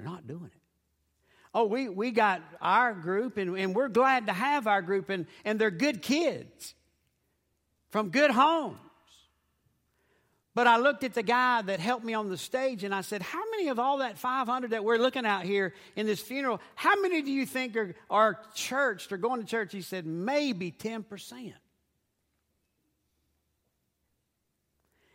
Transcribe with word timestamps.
They're 0.00 0.10
not 0.10 0.26
doing 0.26 0.46
it. 0.46 0.60
Oh, 1.52 1.64
we, 1.64 1.88
we 1.88 2.10
got 2.10 2.42
our 2.60 2.94
group, 2.94 3.36
and, 3.36 3.58
and 3.58 3.74
we're 3.74 3.88
glad 3.88 4.26
to 4.26 4.32
have 4.32 4.66
our 4.66 4.80
group, 4.80 5.10
and, 5.10 5.26
and 5.44 5.58
they're 5.58 5.70
good 5.70 6.00
kids 6.00 6.74
from 7.90 8.08
good 8.08 8.30
homes. 8.30 8.78
But 10.54 10.66
I 10.66 10.78
looked 10.78 11.04
at 11.04 11.12
the 11.12 11.22
guy 11.22 11.62
that 11.62 11.80
helped 11.80 12.04
me 12.04 12.14
on 12.14 12.28
the 12.28 12.36
stage 12.36 12.82
and 12.82 12.94
I 12.94 13.02
said, 13.02 13.22
How 13.22 13.42
many 13.50 13.68
of 13.68 13.78
all 13.78 13.98
that 13.98 14.18
500 14.18 14.70
that 14.70 14.84
we're 14.84 14.98
looking 14.98 15.24
at 15.24 15.44
here 15.44 15.74
in 15.96 16.06
this 16.06 16.20
funeral, 16.20 16.60
how 16.74 17.00
many 17.00 17.22
do 17.22 17.30
you 17.30 17.46
think 17.46 17.76
are, 17.76 17.94
are 18.10 18.40
churched 18.54 19.12
or 19.12 19.16
going 19.16 19.40
to 19.40 19.46
church? 19.46 19.72
He 19.72 19.80
said, 19.80 20.06
Maybe 20.06 20.72
10%. 20.72 21.52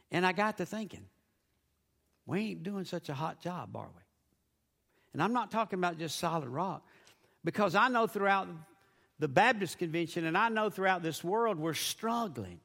And 0.09 0.25
I 0.25 0.31
got 0.31 0.57
to 0.59 0.65
thinking, 0.65 1.05
we 2.25 2.51
ain't 2.51 2.63
doing 2.63 2.85
such 2.85 3.09
a 3.09 3.13
hot 3.13 3.41
job, 3.41 3.75
are 3.75 3.89
we? 3.93 4.04
And 5.15 5.23
I'm 5.23 5.31
not 5.31 5.49
talking 5.49 5.79
about 5.79 5.97
just 5.97 6.19
solid 6.19 6.49
rock, 6.49 6.85
because 7.45 7.73
I 7.73 7.87
know 7.87 8.05
throughout 8.05 8.49
the 9.17 9.29
Baptist 9.29 9.77
convention 9.77 10.25
and 10.25 10.37
I 10.37 10.49
know 10.49 10.69
throughout 10.69 11.03
this 11.03 11.23
world 11.23 11.57
we're 11.57 11.73
struggling 11.73 12.59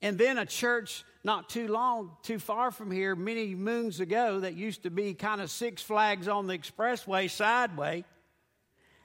and 0.00 0.16
then 0.16 0.38
a 0.38 0.46
church 0.46 1.04
not 1.24 1.48
too 1.48 1.66
long, 1.66 2.12
too 2.22 2.38
far 2.38 2.70
from 2.70 2.92
here, 2.92 3.16
many 3.16 3.56
moons 3.56 3.98
ago, 3.98 4.38
that 4.38 4.54
used 4.54 4.84
to 4.84 4.90
be 4.90 5.12
kind 5.12 5.40
of 5.40 5.50
Six 5.50 5.82
Flags 5.82 6.28
on 6.28 6.46
the 6.46 6.56
expressway 6.56 7.28
sideway, 7.28 8.04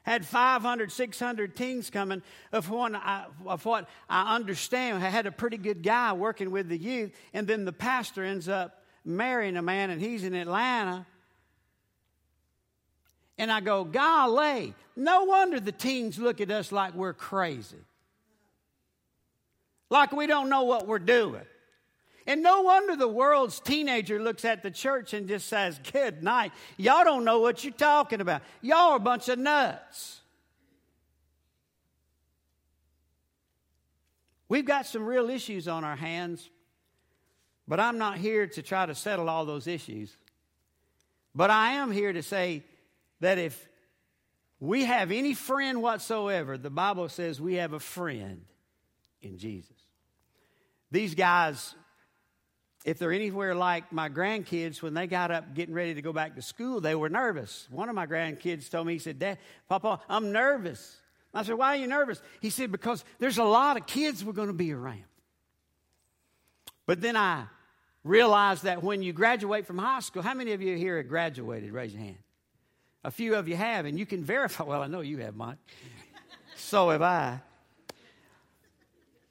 had 0.03 0.23
500, 0.23 0.91
600 0.91 1.55
teens 1.55 1.89
coming. 1.89 2.21
Of, 2.53 2.69
one, 2.69 2.95
of 3.47 3.65
what 3.65 3.89
I 4.07 4.35
understand, 4.35 5.03
I 5.03 5.09
had 5.09 5.25
a 5.25 5.31
pretty 5.31 5.57
good 5.57 5.81
guy 5.81 6.13
working 6.13 6.51
with 6.51 6.69
the 6.69 6.77
youth, 6.77 7.11
and 7.33 7.47
then 7.47 7.65
the 7.65 7.73
pastor 7.73 8.23
ends 8.23 8.47
up 8.47 8.84
marrying 9.05 9.55
a 9.55 9.61
man, 9.61 9.89
and 9.89 10.01
he's 10.01 10.23
in 10.23 10.33
Atlanta. 10.33 11.05
And 13.37 13.51
I 13.51 13.59
go, 13.59 13.83
golly, 13.83 14.73
no 14.95 15.25
wonder 15.25 15.59
the 15.59 15.71
teens 15.71 16.17
look 16.17 16.41
at 16.41 16.49
us 16.49 16.71
like 16.71 16.93
we're 16.93 17.13
crazy 17.13 17.77
like 19.89 20.11
we 20.11 20.27
don't 20.27 20.49
know 20.49 20.63
what 20.63 20.87
we're 20.87 20.99
doing. 20.99 21.41
And 22.27 22.41
no 22.41 22.61
wonder 22.61 22.95
the 22.95 23.07
world's 23.07 23.59
teenager 23.59 24.19
looks 24.19 24.45
at 24.45 24.63
the 24.63 24.71
church 24.71 25.13
and 25.13 25.27
just 25.27 25.47
says, 25.47 25.79
Good 25.91 26.23
night. 26.23 26.51
Y'all 26.77 27.03
don't 27.03 27.23
know 27.23 27.39
what 27.39 27.63
you're 27.63 27.73
talking 27.73 28.19
about. 28.19 28.41
Y'all 28.61 28.91
are 28.91 28.95
a 28.97 28.99
bunch 28.99 29.29
of 29.29 29.37
nuts. 29.37 30.21
We've 34.49 34.65
got 34.65 34.85
some 34.85 35.05
real 35.05 35.29
issues 35.29 35.67
on 35.67 35.83
our 35.83 35.95
hands, 35.95 36.49
but 37.67 37.79
I'm 37.79 37.97
not 37.97 38.17
here 38.17 38.47
to 38.47 38.61
try 38.61 38.85
to 38.85 38.95
settle 38.95 39.29
all 39.29 39.45
those 39.45 39.67
issues. 39.67 40.15
But 41.33 41.49
I 41.49 41.73
am 41.73 41.91
here 41.91 42.13
to 42.13 42.23
say 42.23 42.63
that 43.19 43.37
if 43.37 43.67
we 44.59 44.85
have 44.85 45.11
any 45.11 45.33
friend 45.33 45.81
whatsoever, 45.81 46.57
the 46.57 46.69
Bible 46.69 47.09
says 47.09 47.41
we 47.41 47.55
have 47.55 47.73
a 47.73 47.79
friend 47.79 48.45
in 49.21 49.37
Jesus. 49.37 49.75
These 50.91 51.15
guys, 51.15 51.75
if 52.85 52.99
they're 52.99 53.11
anywhere 53.11 53.55
like 53.55 53.91
my 53.91 54.09
grandkids, 54.09 54.81
when 54.81 54.93
they 54.93 55.07
got 55.07 55.31
up 55.31 55.53
getting 55.55 55.73
ready 55.73 55.95
to 55.95 56.01
go 56.01 56.13
back 56.13 56.35
to 56.35 56.41
school, 56.41 56.79
they 56.79 56.95
were 56.95 57.09
nervous. 57.09 57.67
One 57.69 57.89
of 57.89 57.95
my 57.95 58.05
grandkids 58.05 58.69
told 58.69 58.87
me, 58.87 58.93
he 58.93 58.99
said, 58.99 59.19
Dad, 59.19 59.39
Papa, 59.67 59.99
I'm 60.07 60.31
nervous. 60.31 60.97
I 61.33 61.43
said, 61.43 61.55
Why 61.55 61.75
are 61.75 61.75
you 61.75 61.87
nervous? 61.87 62.21
He 62.39 62.49
said, 62.49 62.71
Because 62.71 63.03
there's 63.19 63.39
a 63.39 63.43
lot 63.43 63.75
of 63.75 63.85
kids 63.85 64.23
we're 64.23 64.33
going 64.33 64.47
to 64.47 64.53
be 64.53 64.71
around. 64.71 65.03
But 66.85 67.01
then 67.01 67.17
I 67.17 67.45
realized 68.05 68.63
that 68.63 68.83
when 68.83 69.01
you 69.01 69.11
graduate 69.11 69.65
from 69.65 69.79
high 69.79 69.99
school, 69.99 70.21
how 70.21 70.35
many 70.35 70.53
of 70.53 70.61
you 70.61 70.77
here 70.77 70.97
have 70.97 71.09
graduated? 71.09 71.73
Raise 71.73 71.91
your 71.91 72.03
hand. 72.03 72.17
A 73.03 73.11
few 73.11 73.35
of 73.35 73.47
you 73.49 73.55
have, 73.55 73.85
and 73.85 73.99
you 73.99 74.05
can 74.05 74.23
verify. 74.23 74.63
Well, 74.63 74.81
I 74.81 74.87
know 74.87 75.01
you 75.01 75.17
have, 75.17 75.35
Mike. 75.35 75.57
so 76.55 76.89
have 76.91 77.01
I. 77.01 77.41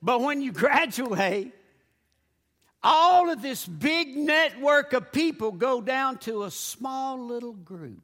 But 0.02 0.20
when 0.20 0.42
you 0.42 0.52
graduate, 0.64 1.52
all 2.82 3.30
of 3.30 3.40
this 3.40 3.64
big 3.64 4.16
network 4.16 4.92
of 4.92 5.12
people 5.12 5.52
go 5.52 5.80
down 5.80 6.18
to 6.18 6.42
a 6.42 6.50
small 6.50 7.18
little 7.26 7.54
group. 7.54 8.02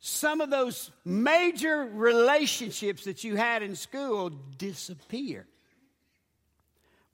Some 0.00 0.40
of 0.40 0.50
those 0.50 0.90
major 1.04 1.84
relationships 1.84 3.04
that 3.04 3.24
you 3.24 3.36
had 3.36 3.62
in 3.62 3.74
school 3.74 4.30
disappear. 4.30 5.46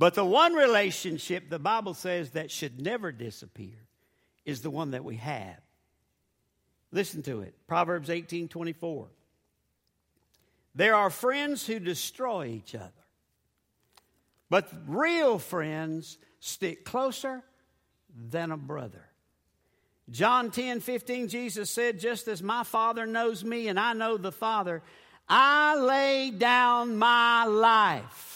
But 0.03 0.15
the 0.15 0.25
one 0.25 0.55
relationship 0.55 1.49
the 1.49 1.61
Bible 1.61 1.95
says 1.95 2.31
that 2.31 2.51
should 2.51 2.81
never 2.81 3.13
disappear 3.13 3.87
is 4.45 4.61
the 4.61 4.69
one 4.69 4.91
that 4.91 5.05
we 5.05 5.15
have. 5.15 5.61
Listen 6.91 7.23
to 7.23 7.43
it. 7.43 7.55
Proverbs 7.69 8.11
18 8.11 8.49
24. 8.49 9.07
There 10.75 10.97
are 10.97 11.09
friends 11.09 11.65
who 11.65 11.79
destroy 11.79 12.47
each 12.47 12.75
other. 12.75 12.91
But 14.51 14.69
real 14.89 15.39
friends 15.39 16.19
stick 16.41 16.85
closer 16.85 17.45
than 18.29 18.51
a 18.51 18.57
brother. 18.57 19.05
John 20.11 20.51
10 20.51 20.81
15, 20.81 21.29
Jesus 21.29 21.71
said, 21.71 22.01
Just 22.01 22.27
as 22.27 22.43
my 22.43 22.65
Father 22.65 23.07
knows 23.07 23.45
me 23.45 23.69
and 23.69 23.79
I 23.79 23.93
know 23.93 24.17
the 24.17 24.33
Father, 24.33 24.83
I 25.29 25.77
lay 25.77 26.33
down 26.33 26.97
my 26.97 27.45
life 27.45 28.32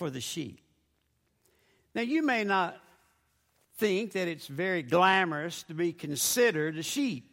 for 0.00 0.08
the 0.08 0.20
sheep. 0.22 0.62
Now, 1.94 2.00
you 2.00 2.22
may 2.22 2.42
not 2.42 2.74
think 3.76 4.12
that 4.12 4.28
it's 4.28 4.46
very 4.46 4.82
glamorous 4.82 5.62
to 5.64 5.74
be 5.74 5.92
considered 5.92 6.78
a 6.78 6.82
sheep. 6.82 7.30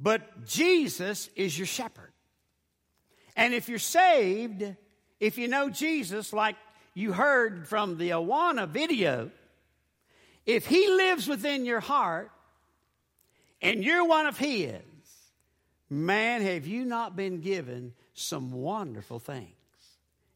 But 0.00 0.46
Jesus 0.46 1.28
is 1.36 1.58
your 1.58 1.66
shepherd. 1.66 2.10
And 3.36 3.52
if 3.52 3.68
you're 3.68 3.78
saved, 3.78 4.64
if 5.20 5.36
you 5.36 5.46
know 5.46 5.68
Jesus, 5.68 6.32
like 6.32 6.56
you 6.94 7.12
heard 7.12 7.68
from 7.68 7.98
the 7.98 8.08
Awana 8.08 8.66
video, 8.66 9.30
if 10.46 10.66
he 10.66 10.88
lives 10.88 11.28
within 11.28 11.66
your 11.66 11.80
heart 11.80 12.30
and 13.60 13.84
you're 13.84 14.06
one 14.06 14.24
of 14.24 14.38
his, 14.38 14.80
man, 15.90 16.40
have 16.40 16.66
you 16.66 16.86
not 16.86 17.14
been 17.14 17.42
given 17.42 17.92
some 18.14 18.52
wonderful 18.52 19.18
things? 19.18 19.63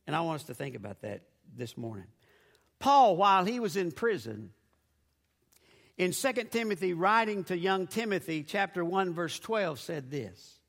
And 0.08 0.16
I 0.16 0.22
want 0.22 0.40
us 0.40 0.46
to 0.46 0.54
think 0.54 0.74
about 0.74 1.02
that 1.02 1.20
this 1.54 1.76
morning. 1.76 2.06
Paul, 2.78 3.14
while 3.14 3.44
he 3.44 3.60
was 3.60 3.76
in 3.76 3.92
prison, 3.92 4.52
in 5.98 6.12
2 6.12 6.32
Timothy, 6.50 6.94
writing 6.94 7.44
to 7.44 7.58
young 7.58 7.86
Timothy, 7.86 8.42
chapter 8.42 8.82
1, 8.82 9.12
verse 9.12 9.38
12, 9.38 9.78
said 9.78 10.10
this 10.10 10.60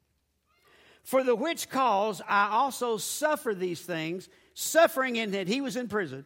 For 1.03 1.23
the 1.23 1.35
which 1.35 1.69
cause 1.69 2.21
I 2.27 2.49
also 2.51 2.97
suffer 2.97 3.55
these 3.55 3.79
things, 3.79 4.27
suffering 4.55 5.15
in 5.15 5.31
that 5.31 5.47
he 5.47 5.61
was 5.61 5.77
in 5.77 5.87
prison. 5.87 6.25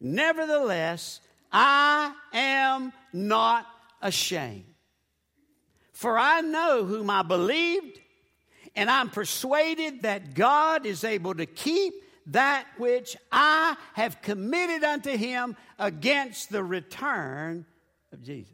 Nevertheless, 0.00 1.20
I 1.52 2.14
am 2.32 2.94
not 3.12 3.66
ashamed. 4.00 4.64
For 5.92 6.16
I 6.16 6.40
know 6.40 6.86
whom 6.86 7.10
I 7.10 7.22
believed, 7.22 8.00
and 8.74 8.90
I'm 8.90 9.10
persuaded 9.10 10.02
that 10.02 10.34
God 10.34 10.86
is 10.86 11.04
able 11.04 11.34
to 11.34 11.46
keep 11.46 11.94
that 12.26 12.66
which 12.76 13.16
I 13.32 13.76
have 13.94 14.20
committed 14.20 14.84
unto 14.84 15.10
him 15.16 15.56
against 15.78 16.50
the 16.50 16.62
return 16.62 17.64
of 18.12 18.22
Jesus. 18.22 18.52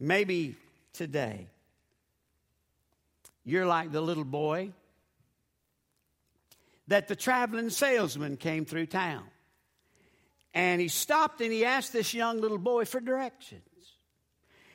Maybe 0.00 0.56
today 0.92 1.46
you're 3.44 3.66
like 3.66 3.92
the 3.92 4.00
little 4.00 4.24
boy 4.24 4.72
that 6.88 7.08
the 7.08 7.16
traveling 7.16 7.70
salesman 7.70 8.36
came 8.36 8.64
through 8.64 8.86
town. 8.86 9.24
And 10.52 10.80
he 10.80 10.88
stopped 10.88 11.40
and 11.40 11.52
he 11.52 11.64
asked 11.64 11.92
this 11.92 12.14
young 12.14 12.40
little 12.40 12.58
boy 12.58 12.84
for 12.84 13.00
directions. 13.00 13.62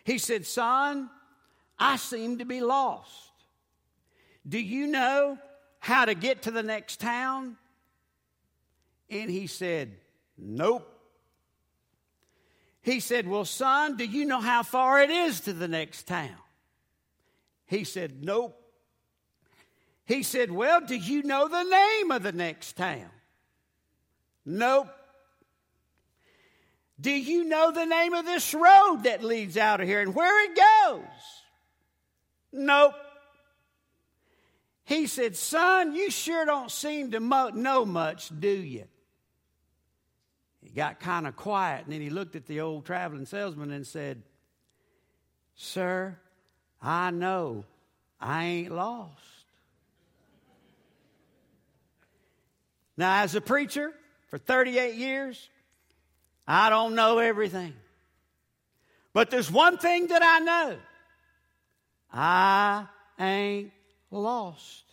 He 0.03 0.17
said, 0.17 0.45
Son, 0.45 1.09
I 1.79 1.95
seem 1.95 2.39
to 2.39 2.45
be 2.45 2.61
lost. 2.61 3.31
Do 4.47 4.59
you 4.59 4.87
know 4.87 5.37
how 5.79 6.05
to 6.05 6.13
get 6.13 6.43
to 6.43 6.51
the 6.51 6.63
next 6.63 6.99
town? 6.99 7.57
And 9.09 9.29
he 9.29 9.47
said, 9.47 9.95
Nope. 10.37 10.87
He 12.81 12.99
said, 12.99 13.27
Well, 13.27 13.45
son, 13.45 13.97
do 13.97 14.05
you 14.05 14.25
know 14.25 14.41
how 14.41 14.63
far 14.63 15.01
it 15.01 15.09
is 15.09 15.41
to 15.41 15.53
the 15.53 15.67
next 15.67 16.07
town? 16.07 16.35
He 17.65 17.83
said, 17.83 18.23
Nope. 18.23 18.55
He 20.05 20.23
said, 20.23 20.51
Well, 20.51 20.81
do 20.81 20.95
you 20.95 21.23
know 21.23 21.47
the 21.47 21.63
name 21.63 22.11
of 22.11 22.23
the 22.23 22.31
next 22.31 22.73
town? 22.77 23.09
Nope. 24.45 24.87
Do 26.99 27.11
you 27.11 27.45
know 27.45 27.71
the 27.71 27.85
name 27.85 28.13
of 28.13 28.25
this 28.25 28.53
road 28.53 29.03
that 29.03 29.23
leads 29.23 29.55
out 29.55 29.79
of 29.79 29.87
here 29.87 30.01
and 30.01 30.13
where 30.13 30.45
it 30.45 30.57
goes? 30.57 31.05
Nope. 32.51 32.95
He 34.85 35.05
said, 35.05 35.35
Son, 35.35 35.93
you 35.93 36.09
sure 36.09 36.45
don't 36.45 36.71
seem 36.71 37.11
to 37.11 37.19
know 37.19 37.85
much, 37.85 38.31
do 38.39 38.49
you? 38.49 38.85
He 40.63 40.69
got 40.71 40.99
kind 40.99 41.27
of 41.27 41.35
quiet, 41.35 41.85
and 41.85 41.93
then 41.93 42.01
he 42.01 42.09
looked 42.09 42.35
at 42.35 42.47
the 42.47 42.61
old 42.61 42.85
traveling 42.85 43.25
salesman 43.25 43.71
and 43.71 43.85
said, 43.85 44.23
Sir, 45.55 46.17
I 46.81 47.11
know 47.11 47.65
I 48.19 48.45
ain't 48.45 48.71
lost. 48.71 49.11
Now, 52.97 53.21
as 53.21 53.35
a 53.35 53.41
preacher 53.41 53.93
for 54.27 54.37
38 54.37 54.95
years, 54.95 55.49
I 56.47 56.69
don't 56.69 56.95
know 56.95 57.19
everything. 57.19 57.73
But 59.13 59.29
there's 59.29 59.51
one 59.51 59.77
thing 59.77 60.07
that 60.07 60.21
I 60.23 60.39
know 60.39 60.77
I 62.11 62.87
ain't 63.19 63.71
lost. 64.11 64.83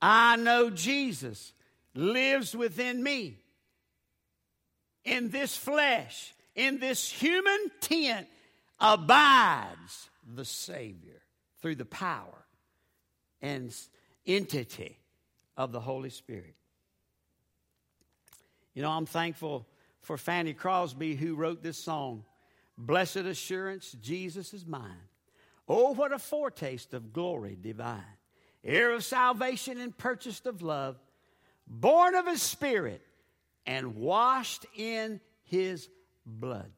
I 0.00 0.36
know 0.36 0.70
Jesus 0.70 1.52
lives 1.94 2.54
within 2.54 3.02
me 3.02 3.38
in 5.04 5.30
this 5.30 5.56
flesh, 5.56 6.34
in 6.54 6.78
this 6.78 7.10
human 7.10 7.70
tent, 7.80 8.26
abides 8.80 10.08
the 10.34 10.44
Savior 10.44 11.22
through 11.60 11.76
the 11.76 11.84
power 11.84 12.44
and 13.40 13.74
entity 14.26 14.98
of 15.56 15.72
the 15.72 15.80
Holy 15.80 16.10
Spirit. 16.10 16.54
You 18.74 18.82
know, 18.82 18.90
I'm 18.90 19.06
thankful 19.06 19.66
for 20.00 20.18
Fanny 20.18 20.52
Crosby 20.52 21.14
who 21.14 21.34
wrote 21.34 21.62
this 21.62 21.78
song 21.78 22.24
Blessed 22.76 23.16
Assurance, 23.18 23.96
Jesus 24.00 24.52
is 24.52 24.66
mine. 24.66 25.08
Oh, 25.68 25.94
what 25.94 26.12
a 26.12 26.18
foretaste 26.18 26.92
of 26.92 27.12
glory 27.12 27.56
divine, 27.60 28.02
heir 28.62 28.92
of 28.92 29.04
salvation 29.04 29.78
and 29.78 29.96
purchased 29.96 30.46
of 30.46 30.60
love, 30.60 30.96
born 31.66 32.14
of 32.14 32.26
his 32.26 32.42
spirit 32.42 33.00
and 33.66 33.96
washed 33.96 34.66
in 34.76 35.20
his 35.44 35.88
blood. 36.26 36.70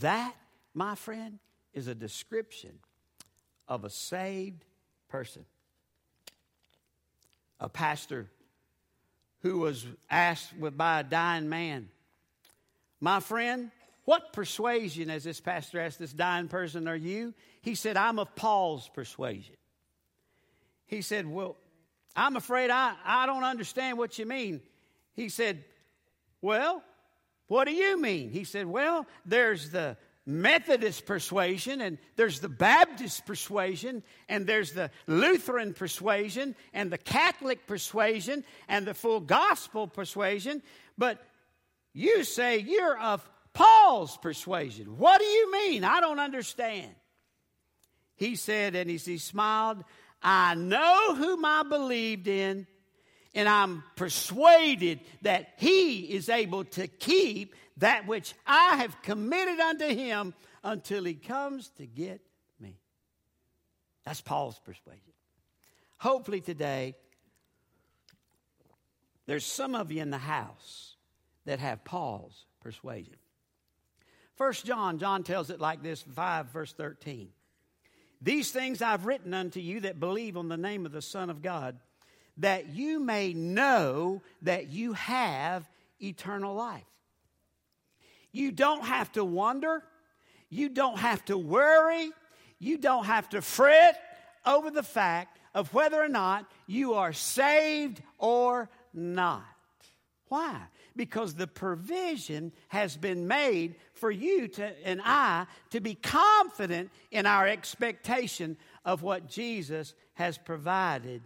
That, 0.00 0.34
my 0.74 0.94
friend, 0.94 1.38
is 1.72 1.86
a 1.86 1.94
description 1.94 2.78
of 3.68 3.84
a 3.84 3.90
saved 3.90 4.64
person. 5.08 5.44
A 7.60 7.68
pastor 7.68 8.28
who 9.42 9.58
was 9.58 9.86
asked 10.10 10.52
by 10.76 11.00
a 11.00 11.04
dying 11.04 11.48
man, 11.48 11.88
My 13.00 13.20
friend, 13.20 13.70
what 14.10 14.32
persuasion, 14.32 15.08
as 15.08 15.22
this 15.22 15.38
pastor 15.38 15.78
asked 15.78 16.00
this 16.00 16.12
dying 16.12 16.48
person, 16.48 16.88
are 16.88 16.96
you? 16.96 17.32
He 17.62 17.76
said, 17.76 17.96
I'm 17.96 18.18
of 18.18 18.34
Paul's 18.34 18.90
persuasion. 18.92 19.54
He 20.88 21.00
said, 21.00 21.28
Well, 21.28 21.56
I'm 22.16 22.34
afraid 22.34 22.70
I, 22.70 22.94
I 23.04 23.26
don't 23.26 23.44
understand 23.44 23.98
what 23.98 24.18
you 24.18 24.26
mean. 24.26 24.62
He 25.12 25.28
said, 25.28 25.62
Well, 26.42 26.82
what 27.46 27.68
do 27.68 27.72
you 27.72 28.00
mean? 28.00 28.30
He 28.30 28.42
said, 28.42 28.66
Well, 28.66 29.06
there's 29.26 29.70
the 29.70 29.96
Methodist 30.26 31.06
persuasion, 31.06 31.80
and 31.80 31.96
there's 32.16 32.40
the 32.40 32.48
Baptist 32.48 33.24
persuasion, 33.26 34.02
and 34.28 34.44
there's 34.44 34.72
the 34.72 34.90
Lutheran 35.06 35.72
persuasion, 35.72 36.56
and 36.74 36.90
the 36.90 36.98
Catholic 36.98 37.64
persuasion, 37.68 38.42
and 38.66 38.88
the 38.88 38.94
full 38.94 39.20
gospel 39.20 39.86
persuasion. 39.86 40.62
But 40.98 41.24
you 41.92 42.24
say 42.24 42.58
you're 42.58 42.98
of 42.98 43.24
Paul's 43.52 44.16
persuasion. 44.16 44.98
What 44.98 45.20
do 45.20 45.26
you 45.26 45.52
mean? 45.52 45.84
I 45.84 46.00
don't 46.00 46.20
understand. 46.20 46.94
He 48.16 48.36
said, 48.36 48.76
and 48.76 48.90
as 48.90 49.04
he 49.04 49.18
smiled, 49.18 49.82
I 50.22 50.54
know 50.54 51.14
whom 51.14 51.44
I 51.44 51.62
believed 51.62 52.28
in, 52.28 52.66
and 53.34 53.48
I'm 53.48 53.82
persuaded 53.96 55.00
that 55.22 55.54
he 55.56 56.00
is 56.00 56.28
able 56.28 56.64
to 56.64 56.86
keep 56.86 57.54
that 57.78 58.06
which 58.06 58.34
I 58.46 58.76
have 58.76 59.00
committed 59.02 59.58
unto 59.58 59.86
him 59.86 60.34
until 60.62 61.04
he 61.04 61.14
comes 61.14 61.68
to 61.78 61.86
get 61.86 62.20
me. 62.60 62.78
That's 64.04 64.20
Paul's 64.20 64.58
persuasion. 64.58 65.00
Hopefully, 65.98 66.40
today, 66.40 66.96
there's 69.26 69.46
some 69.46 69.74
of 69.74 69.90
you 69.92 70.02
in 70.02 70.10
the 70.10 70.18
house 70.18 70.96
that 71.46 71.58
have 71.58 71.84
Paul's 71.84 72.44
persuasion. 72.60 73.16
First 74.40 74.64
John, 74.64 74.96
John 74.96 75.22
tells 75.22 75.50
it 75.50 75.60
like 75.60 75.82
this 75.82 76.00
5 76.00 76.46
verse 76.46 76.72
13. 76.72 77.28
These 78.22 78.50
things 78.52 78.80
I've 78.80 79.04
written 79.04 79.34
unto 79.34 79.60
you 79.60 79.80
that 79.80 80.00
believe 80.00 80.34
on 80.34 80.48
the 80.48 80.56
name 80.56 80.86
of 80.86 80.92
the 80.92 81.02
Son 81.02 81.28
of 81.28 81.42
God, 81.42 81.76
that 82.38 82.70
you 82.70 83.00
may 83.00 83.34
know 83.34 84.22
that 84.40 84.70
you 84.70 84.94
have 84.94 85.68
eternal 86.02 86.54
life. 86.54 86.86
You 88.32 88.50
don't 88.50 88.82
have 88.82 89.12
to 89.12 89.26
wonder. 89.26 89.82
You 90.48 90.70
don't 90.70 90.98
have 90.98 91.22
to 91.26 91.36
worry. 91.36 92.10
You 92.58 92.78
don't 92.78 93.04
have 93.04 93.28
to 93.30 93.42
fret 93.42 94.00
over 94.46 94.70
the 94.70 94.82
fact 94.82 95.38
of 95.54 95.74
whether 95.74 96.02
or 96.02 96.08
not 96.08 96.50
you 96.66 96.94
are 96.94 97.12
saved 97.12 98.00
or 98.16 98.70
not. 98.94 99.44
Why? 100.30 100.60
Because 100.94 101.34
the 101.34 101.48
provision 101.48 102.52
has 102.68 102.96
been 102.96 103.26
made 103.26 103.74
for 103.94 104.12
you 104.12 104.46
to, 104.46 104.86
and 104.86 105.02
I 105.04 105.46
to 105.70 105.80
be 105.80 105.96
confident 105.96 106.90
in 107.10 107.26
our 107.26 107.48
expectation 107.48 108.56
of 108.84 109.02
what 109.02 109.28
Jesus 109.28 109.92
has 110.14 110.38
provided 110.38 111.20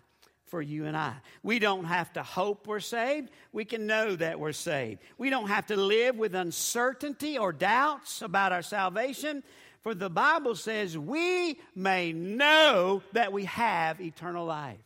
for 0.46 0.62
you 0.62 0.86
and 0.86 0.96
I. 0.96 1.14
We 1.42 1.58
don't 1.58 1.84
have 1.84 2.14
to 2.14 2.22
hope 2.22 2.66
we're 2.66 2.80
saved. 2.80 3.28
We 3.52 3.66
can 3.66 3.86
know 3.86 4.16
that 4.16 4.40
we're 4.40 4.52
saved. 4.52 5.00
We 5.18 5.28
don't 5.28 5.48
have 5.48 5.66
to 5.66 5.76
live 5.76 6.16
with 6.16 6.34
uncertainty 6.34 7.36
or 7.36 7.52
doubts 7.52 8.22
about 8.22 8.52
our 8.52 8.62
salvation. 8.62 9.42
For 9.82 9.94
the 9.94 10.08
Bible 10.08 10.54
says 10.54 10.96
we 10.96 11.58
may 11.74 12.14
know 12.14 13.02
that 13.12 13.34
we 13.34 13.44
have 13.44 14.00
eternal 14.00 14.46
life. 14.46 14.78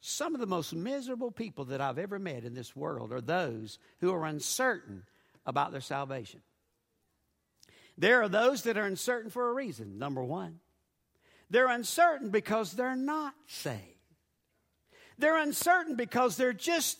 Some 0.00 0.34
of 0.34 0.40
the 0.40 0.46
most 0.46 0.74
miserable 0.74 1.30
people 1.30 1.66
that 1.66 1.80
I've 1.80 1.98
ever 1.98 2.18
met 2.18 2.44
in 2.44 2.54
this 2.54 2.74
world 2.74 3.12
are 3.12 3.20
those 3.20 3.78
who 4.00 4.12
are 4.12 4.24
uncertain 4.24 5.04
about 5.44 5.72
their 5.72 5.80
salvation. 5.82 6.40
There 7.98 8.22
are 8.22 8.28
those 8.28 8.62
that 8.62 8.78
are 8.78 8.86
uncertain 8.86 9.30
for 9.30 9.50
a 9.50 9.52
reason. 9.52 9.98
Number 9.98 10.24
one, 10.24 10.60
they're 11.50 11.68
uncertain 11.68 12.30
because 12.30 12.72
they're 12.72 12.96
not 12.96 13.34
saved. 13.46 13.80
They're 15.18 15.36
uncertain 15.36 15.96
because 15.96 16.36
they're 16.36 16.54
just 16.54 16.98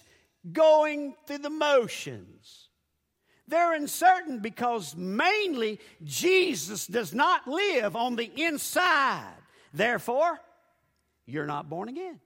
going 0.52 1.14
through 1.26 1.38
the 1.38 1.48
motions. 1.48 2.68
They're 3.48 3.72
uncertain 3.74 4.40
because 4.40 4.94
mainly 4.94 5.80
Jesus 6.04 6.86
does 6.86 7.14
not 7.14 7.48
live 7.48 7.96
on 7.96 8.16
the 8.16 8.30
inside. 8.36 9.32
Therefore, 9.72 10.38
you're 11.24 11.46
not 11.46 11.70
born 11.70 11.88
again. 11.88 12.20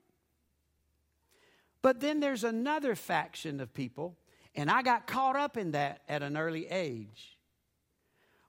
But 1.85 1.99
then 1.99 2.19
there's 2.19 2.43
another 2.43 2.95
faction 2.95 3.59
of 3.59 3.71
people, 3.71 4.17
and 4.55 4.71
I 4.71 4.81
got 4.81 5.05
caught 5.05 5.35
up 5.35 5.55
in 5.55 5.73
that 5.73 6.01
at 6.09 6.23
an 6.23 6.35
early 6.35 6.67
age 6.67 7.37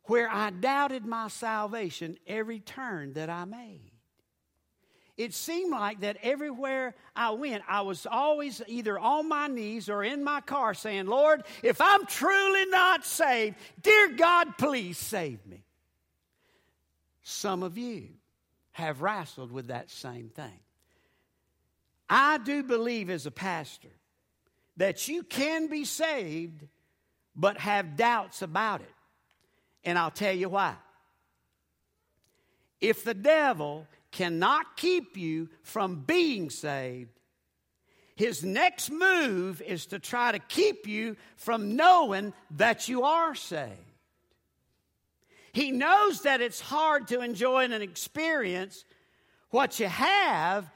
where 0.04 0.26
I 0.26 0.48
doubted 0.48 1.04
my 1.04 1.28
salvation 1.28 2.16
every 2.26 2.60
turn 2.60 3.12
that 3.12 3.28
I 3.28 3.44
made. 3.44 3.92
It 5.18 5.34
seemed 5.34 5.70
like 5.70 6.00
that 6.00 6.16
everywhere 6.22 6.94
I 7.14 7.32
went, 7.32 7.62
I 7.68 7.82
was 7.82 8.06
always 8.10 8.62
either 8.68 8.98
on 8.98 9.28
my 9.28 9.48
knees 9.48 9.90
or 9.90 10.02
in 10.02 10.24
my 10.24 10.40
car 10.40 10.72
saying, 10.72 11.04
Lord, 11.04 11.42
if 11.62 11.78
I'm 11.78 12.06
truly 12.06 12.64
not 12.64 13.04
saved, 13.04 13.56
dear 13.82 14.12
God, 14.12 14.56
please 14.56 14.96
save 14.96 15.44
me. 15.44 15.62
Some 17.22 17.62
of 17.62 17.76
you 17.76 18.08
have 18.72 19.02
wrestled 19.02 19.52
with 19.52 19.66
that 19.66 19.90
same 19.90 20.30
thing. 20.30 20.58
I 22.08 22.38
do 22.38 22.62
believe 22.62 23.10
as 23.10 23.26
a 23.26 23.30
pastor 23.30 23.90
that 24.76 25.08
you 25.08 25.22
can 25.22 25.68
be 25.68 25.84
saved 25.84 26.66
but 27.34 27.58
have 27.58 27.96
doubts 27.96 28.42
about 28.42 28.80
it. 28.80 28.94
And 29.84 29.98
I'll 29.98 30.10
tell 30.10 30.34
you 30.34 30.48
why. 30.48 30.74
If 32.80 33.04
the 33.04 33.14
devil 33.14 33.86
cannot 34.10 34.76
keep 34.76 35.16
you 35.16 35.48
from 35.62 36.02
being 36.06 36.50
saved, 36.50 37.10
his 38.16 38.42
next 38.42 38.90
move 38.90 39.60
is 39.60 39.86
to 39.86 39.98
try 39.98 40.32
to 40.32 40.38
keep 40.38 40.86
you 40.86 41.16
from 41.36 41.76
knowing 41.76 42.32
that 42.52 42.88
you 42.88 43.02
are 43.02 43.34
saved. 43.34 43.72
He 45.52 45.70
knows 45.70 46.22
that 46.22 46.40
it's 46.40 46.60
hard 46.60 47.08
to 47.08 47.20
enjoy 47.20 47.64
and 47.64 47.82
experience 47.82 48.84
what 49.50 49.78
you 49.80 49.86
have 49.86 50.70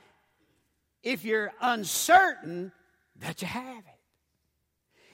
if 1.02 1.25
you're 1.25 1.52
uncertain 1.61 2.73
that 3.21 3.42
you 3.42 3.49
have 3.49 3.78
it. 3.78 4.00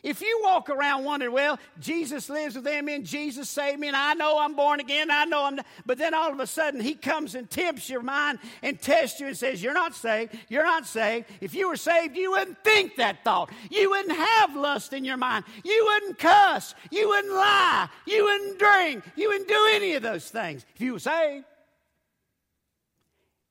If 0.07 0.21
you 0.21 0.41
walk 0.45 0.71
around 0.71 1.03
wondering, 1.03 1.33
well, 1.33 1.59
Jesus 1.81 2.31
lives 2.31 2.55
within 2.55 2.85
me 2.85 2.95
and 2.95 3.05
Jesus 3.05 3.49
saved 3.49 3.81
me 3.81 3.89
and 3.89 3.97
I 3.97 4.15
know 4.15 4.39
I'm 4.39 4.55
born 4.55 4.79
again, 4.79 5.11
I 5.11 5.25
know 5.25 5.45
I'm, 5.45 5.57
not, 5.57 5.67
but 5.85 5.99
then 5.99 6.15
all 6.15 6.31
of 6.31 6.39
a 6.39 6.47
sudden 6.47 6.79
he 6.81 6.95
comes 6.95 7.35
and 7.35 7.51
tempts 7.51 7.91
your 7.91 8.03
mind 8.03 8.39
and 8.63 8.81
tests 8.81 9.19
you 9.19 9.27
and 9.27 9.37
says, 9.37 9.61
you're 9.61 9.75
not 9.75 9.97
saved, 9.97 10.39
you're 10.49 10.65
not 10.65 10.87
saved. 10.87 11.27
If 11.41 11.55
you 11.55 11.69
were 11.69 11.77
saved, 11.77 12.17
you 12.17 12.31
wouldn't 12.31 12.63
think 12.63 12.95
that 12.97 13.25
thought. 13.25 13.51
You 13.69 13.91
wouldn't 13.91 14.17
have 14.17 14.55
lust 14.55 14.93
in 14.93 15.05
your 15.05 15.17
mind. 15.17 15.45
You 15.65 15.89
wouldn't 15.91 16.21
cuss. 16.21 16.77
You 16.93 17.09
wouldn't 17.09 17.35
lie. 17.35 17.89
You 18.07 18.27
wouldn't 18.27 18.61
drink. 18.61 19.03
You 19.17 19.31
wouldn't 19.31 19.49
do 19.49 19.69
any 19.73 19.95
of 19.95 20.05
those 20.05 20.31
things 20.31 20.65
if 20.73 20.81
you 20.81 20.93
were 20.93 20.99
saved. 21.01 21.47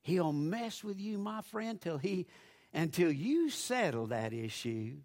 He'll 0.06 0.32
mess 0.32 0.84
with 0.84 1.00
you, 1.00 1.18
my 1.18 1.40
friend, 1.40 1.80
till 1.80 1.98
he 1.98 2.28
until 2.72 3.10
you 3.10 3.50
settle 3.50 4.06
that 4.06 4.32
issue 4.32 4.98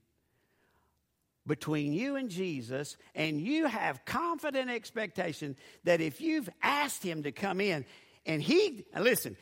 between 1.47 1.91
you 1.91 2.17
and 2.17 2.29
Jesus, 2.29 2.97
and 3.15 3.41
you 3.41 3.65
have 3.65 4.05
confident 4.05 4.69
expectation 4.69 5.55
that 5.85 6.01
if 6.01 6.21
you've 6.21 6.47
asked 6.61 7.01
him 7.01 7.23
to 7.23 7.31
come 7.31 7.59
in, 7.59 7.83
and 8.27 8.43
he, 8.43 8.85
listen, 8.95 9.35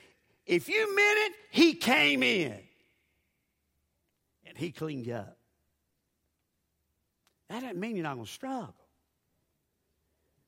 if 0.45 0.69
you 0.69 0.95
meant 0.95 1.19
it, 1.19 1.33
he 1.51 1.73
came 1.73 2.23
in 2.23 2.57
and 4.45 4.57
he 4.57 4.71
cleaned 4.71 5.07
you 5.07 5.15
up. 5.15 5.37
That 7.49 7.63
doesn't 7.63 7.77
mean 7.77 7.97
you're 7.97 8.03
not 8.03 8.13
going 8.13 8.27
to 8.27 8.31
struggle. 8.31 8.75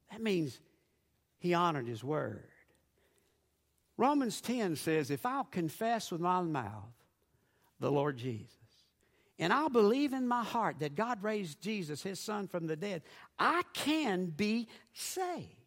That 0.10 0.22
means 0.22 0.58
he 1.40 1.54
honored 1.54 1.86
his 1.86 2.02
word. 2.02 2.51
Romans 4.02 4.42
10 4.42 4.78
says, 4.78 5.12
If 5.12 5.28
I'll 5.28 5.44
confess 5.44 6.12
with 6.12 6.22
my 6.22 6.42
mouth 6.42 6.90
the 7.80 7.92
Lord 7.92 8.18
Jesus. 8.18 8.58
And 9.38 9.54
I'll 9.54 9.70
believe 9.70 10.14
in 10.14 10.28
my 10.28 10.44
heart 10.44 10.78
that 10.80 10.96
God 10.96 11.22
raised 11.22 11.62
Jesus, 11.62 12.02
his 12.02 12.20
son, 12.20 12.48
from 12.48 12.66
the 12.66 12.76
dead. 12.76 13.04
I 13.38 13.62
can 13.74 14.26
be 14.26 14.68
saved. 14.92 15.61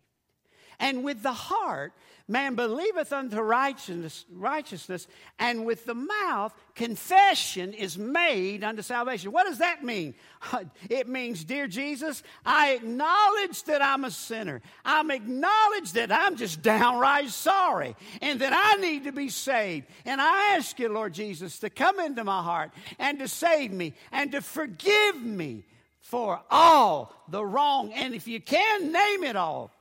And 0.79 1.05
with 1.05 1.23
the 1.23 1.33
heart, 1.33 1.93
man 2.27 2.55
believeth 2.55 3.13
unto 3.13 3.41
righteousness, 3.41 4.25
righteousness, 4.33 5.07
and 5.39 5.67
with 5.67 5.85
the 5.85 5.95
mouth, 5.95 6.55
confession 6.75 7.73
is 7.73 7.99
made 7.99 8.65
unto 8.65 8.83
salvation. 8.83 9.33
What 9.33 9.47
does 9.47 9.59
that 9.59 9.85
mean? 9.85 10.15
It 10.91 11.09
means, 11.09 11.45
dear 11.45 11.67
Jesus, 11.67 12.23
I 12.45 12.73
acknowledge 12.73 13.63
that 13.65 13.83
I'm 13.83 14.05
a 14.05 14.11
sinner. 14.11 14.61
I'm 14.85 15.11
acknowledge 15.11 15.93
that 15.93 16.13
I'm 16.13 16.37
just 16.37 16.63
downright 16.63 17.31
sorry 17.31 17.97
and 18.21 18.41
that 18.41 18.53
I 18.55 18.81
need 18.81 19.05
to 19.05 19.13
be 19.13 19.29
saved. 19.29 19.87
And 20.05 20.21
I 20.21 20.57
ask 20.57 20.79
you, 20.79 20.89
Lord 20.89 21.15
Jesus, 21.15 21.59
to 21.61 21.71
come 21.71 22.01
into 22.01 22.25
my 22.25 22.43
heart 22.43 22.71
and 22.99 23.19
to 23.19 23.29
save 23.29 23.73
me 23.73 23.95
and 24.13 24.33
to 24.33 24.41
forgive 24.41 25.23
me 25.23 25.65
for 26.01 26.41
all 26.51 27.15
the 27.29 27.45
wrong. 27.45 27.93
And 27.93 28.15
if 28.15 28.29
you 28.29 28.41
can 28.41 28.93
name 28.93 29.25
it 29.25 29.37
all, 29.37 29.74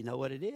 you 0.00 0.06
know 0.06 0.16
what 0.16 0.32
it 0.32 0.42
is? 0.42 0.54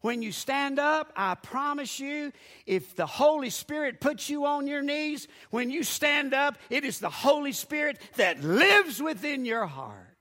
When 0.00 0.22
you 0.22 0.32
stand 0.32 0.80
up, 0.80 1.12
I 1.14 1.36
promise 1.36 2.00
you, 2.00 2.32
if 2.66 2.96
the 2.96 3.06
Holy 3.06 3.50
Spirit 3.50 4.00
puts 4.00 4.28
you 4.28 4.44
on 4.44 4.66
your 4.66 4.82
knees, 4.82 5.28
when 5.50 5.70
you 5.70 5.84
stand 5.84 6.34
up, 6.34 6.58
it 6.68 6.84
is 6.84 6.98
the 6.98 7.10
Holy 7.10 7.52
Spirit 7.52 8.00
that 8.16 8.42
lives 8.42 9.00
within 9.00 9.44
your 9.44 9.66
heart. 9.66 10.16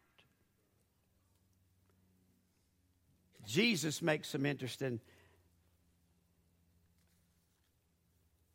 Jesus 3.47 3.99
makes 4.03 4.29
some 4.29 4.45
interesting 4.45 4.99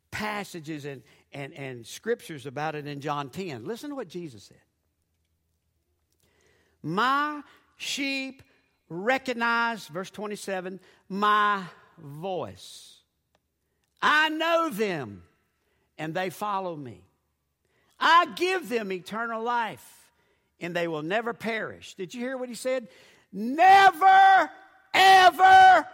passages 0.09 0.85
and, 0.85 1.01
and, 1.33 1.53
and 1.53 1.85
scriptures 1.85 2.45
about 2.45 2.75
it 2.75 2.87
in 2.87 3.01
John 3.01 3.29
10. 3.29 3.65
Listen 3.65 3.89
to 3.89 3.95
what 3.97 4.07
Jesus 4.07 4.43
said 4.43 4.61
My 6.81 7.41
sheep 7.75 8.41
recognize, 8.89 9.87
verse 9.87 10.09
27, 10.09 10.79
my 11.09 11.63
voice. 11.97 12.97
I 14.01 14.29
know 14.29 14.69
them 14.69 15.23
and 15.97 16.13
they 16.13 16.29
follow 16.29 16.75
me. 16.75 17.01
I 17.99 18.27
give 18.35 18.69
them 18.69 18.91
eternal 18.91 19.41
life 19.41 20.11
and 20.59 20.75
they 20.75 20.87
will 20.87 21.01
never 21.01 21.33
perish. 21.33 21.95
Did 21.95 22.13
you 22.13 22.21
hear 22.21 22.37
what 22.37 22.49
he 22.49 22.55
said? 22.55 22.87
Never, 23.31 24.49
ever 24.93 25.87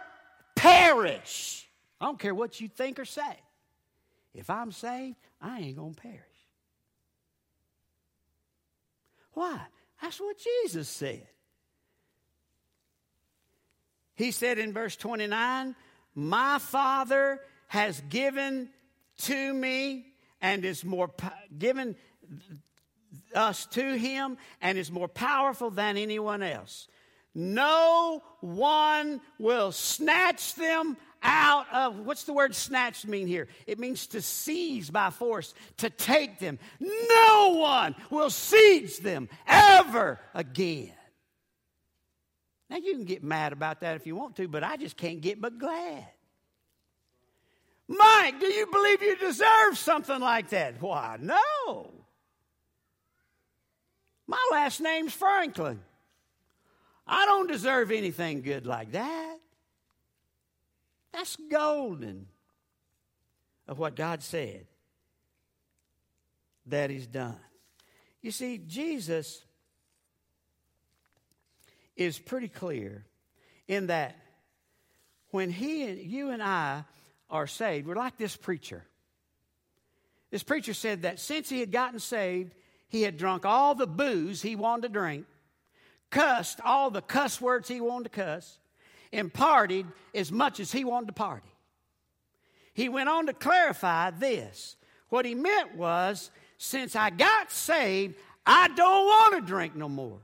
perish. 0.54 1.66
I 2.00 2.06
don't 2.06 2.18
care 2.18 2.34
what 2.34 2.60
you 2.60 2.68
think 2.68 2.98
or 2.98 3.04
say. 3.04 3.38
If 4.34 4.50
I'm 4.50 4.72
saved, 4.72 5.16
I 5.40 5.60
ain't 5.60 5.76
going 5.76 5.94
to 5.94 6.00
perish. 6.00 6.18
Why? 9.34 9.60
That's 10.00 10.20
what 10.20 10.36
Jesus 10.38 10.88
said. 10.88 11.26
He 14.14 14.30
said 14.30 14.58
in 14.58 14.72
verse 14.72 14.96
29, 14.96 15.74
My 16.14 16.58
Father 16.58 17.40
has 17.68 18.00
given 18.08 18.68
to 19.18 19.54
me 19.54 20.06
and 20.40 20.64
is 20.64 20.84
more 20.84 21.10
given 21.56 21.96
us 23.34 23.66
to 23.66 23.96
him 23.96 24.36
and 24.60 24.76
is 24.76 24.90
more 24.90 25.08
powerful 25.08 25.70
than 25.70 25.96
anyone 25.96 26.42
else. 26.42 26.88
No 27.34 28.22
one 28.40 29.20
will 29.38 29.72
snatch 29.72 30.54
them 30.54 30.96
out 31.22 31.66
of 31.72 32.00
what's 32.00 32.24
the 32.24 32.32
word 32.32 32.54
snatch 32.54 33.06
mean 33.06 33.26
here? 33.26 33.48
It 33.66 33.78
means 33.78 34.08
to 34.08 34.20
seize 34.20 34.90
by 34.90 35.10
force, 35.10 35.54
to 35.78 35.88
take 35.88 36.38
them. 36.40 36.58
No 36.80 37.56
one 37.58 37.94
will 38.10 38.30
seize 38.30 38.98
them 38.98 39.28
ever 39.46 40.20
again. 40.34 40.92
Now, 42.72 42.78
you 42.78 42.94
can 42.94 43.04
get 43.04 43.22
mad 43.22 43.52
about 43.52 43.80
that 43.80 43.96
if 43.96 44.06
you 44.06 44.16
want 44.16 44.36
to, 44.36 44.48
but 44.48 44.64
I 44.64 44.78
just 44.78 44.96
can't 44.96 45.20
get 45.20 45.38
but 45.38 45.58
glad. 45.58 46.06
Mike, 47.86 48.40
do 48.40 48.46
you 48.46 48.66
believe 48.66 49.02
you 49.02 49.14
deserve 49.14 49.76
something 49.76 50.18
like 50.18 50.48
that? 50.48 50.80
Why, 50.80 51.18
no. 51.20 51.92
My 54.26 54.38
last 54.52 54.80
name's 54.80 55.12
Franklin. 55.12 55.80
I 57.06 57.26
don't 57.26 57.46
deserve 57.46 57.90
anything 57.90 58.40
good 58.40 58.64
like 58.64 58.92
that. 58.92 59.36
That's 61.12 61.36
golden 61.50 62.26
of 63.68 63.78
what 63.78 63.96
God 63.96 64.22
said 64.22 64.66
that 66.64 66.88
He's 66.88 67.06
done. 67.06 67.36
You 68.22 68.30
see, 68.30 68.56
Jesus 68.56 69.44
is 71.96 72.18
pretty 72.18 72.48
clear 72.48 73.04
in 73.68 73.88
that 73.88 74.16
when 75.30 75.50
he 75.50 75.84
and 75.84 76.00
you 76.00 76.30
and 76.30 76.42
I 76.42 76.84
are 77.30 77.46
saved, 77.46 77.86
we're 77.86 77.94
like 77.94 78.16
this 78.16 78.36
preacher. 78.36 78.84
This 80.30 80.42
preacher 80.42 80.74
said 80.74 81.02
that 81.02 81.20
since 81.20 81.48
he 81.48 81.60
had 81.60 81.72
gotten 81.72 81.98
saved, 81.98 82.54
he 82.88 83.02
had 83.02 83.16
drunk 83.16 83.46
all 83.46 83.74
the 83.74 83.86
booze 83.86 84.42
he 84.42 84.56
wanted 84.56 84.82
to 84.82 84.88
drink, 84.88 85.26
cussed 86.10 86.60
all 86.62 86.90
the 86.90 87.02
cuss 87.02 87.40
words 87.40 87.68
he 87.68 87.80
wanted 87.80 88.04
to 88.04 88.10
cuss, 88.10 88.58
and 89.12 89.32
partied 89.32 89.86
as 90.14 90.30
much 90.30 90.60
as 90.60 90.72
he 90.72 90.84
wanted 90.84 91.06
to 91.06 91.12
party. 91.12 91.48
He 92.74 92.88
went 92.88 93.08
on 93.08 93.26
to 93.26 93.34
clarify 93.34 94.10
this. 94.10 94.76
What 95.08 95.26
he 95.26 95.34
meant 95.34 95.76
was, 95.76 96.30
since 96.56 96.96
I 96.96 97.10
got 97.10 97.50
saved, 97.50 98.14
I 98.46 98.68
don't 98.68 99.06
want 99.06 99.34
to 99.34 99.40
drink 99.42 99.76
no 99.76 99.88
more. 99.88 100.20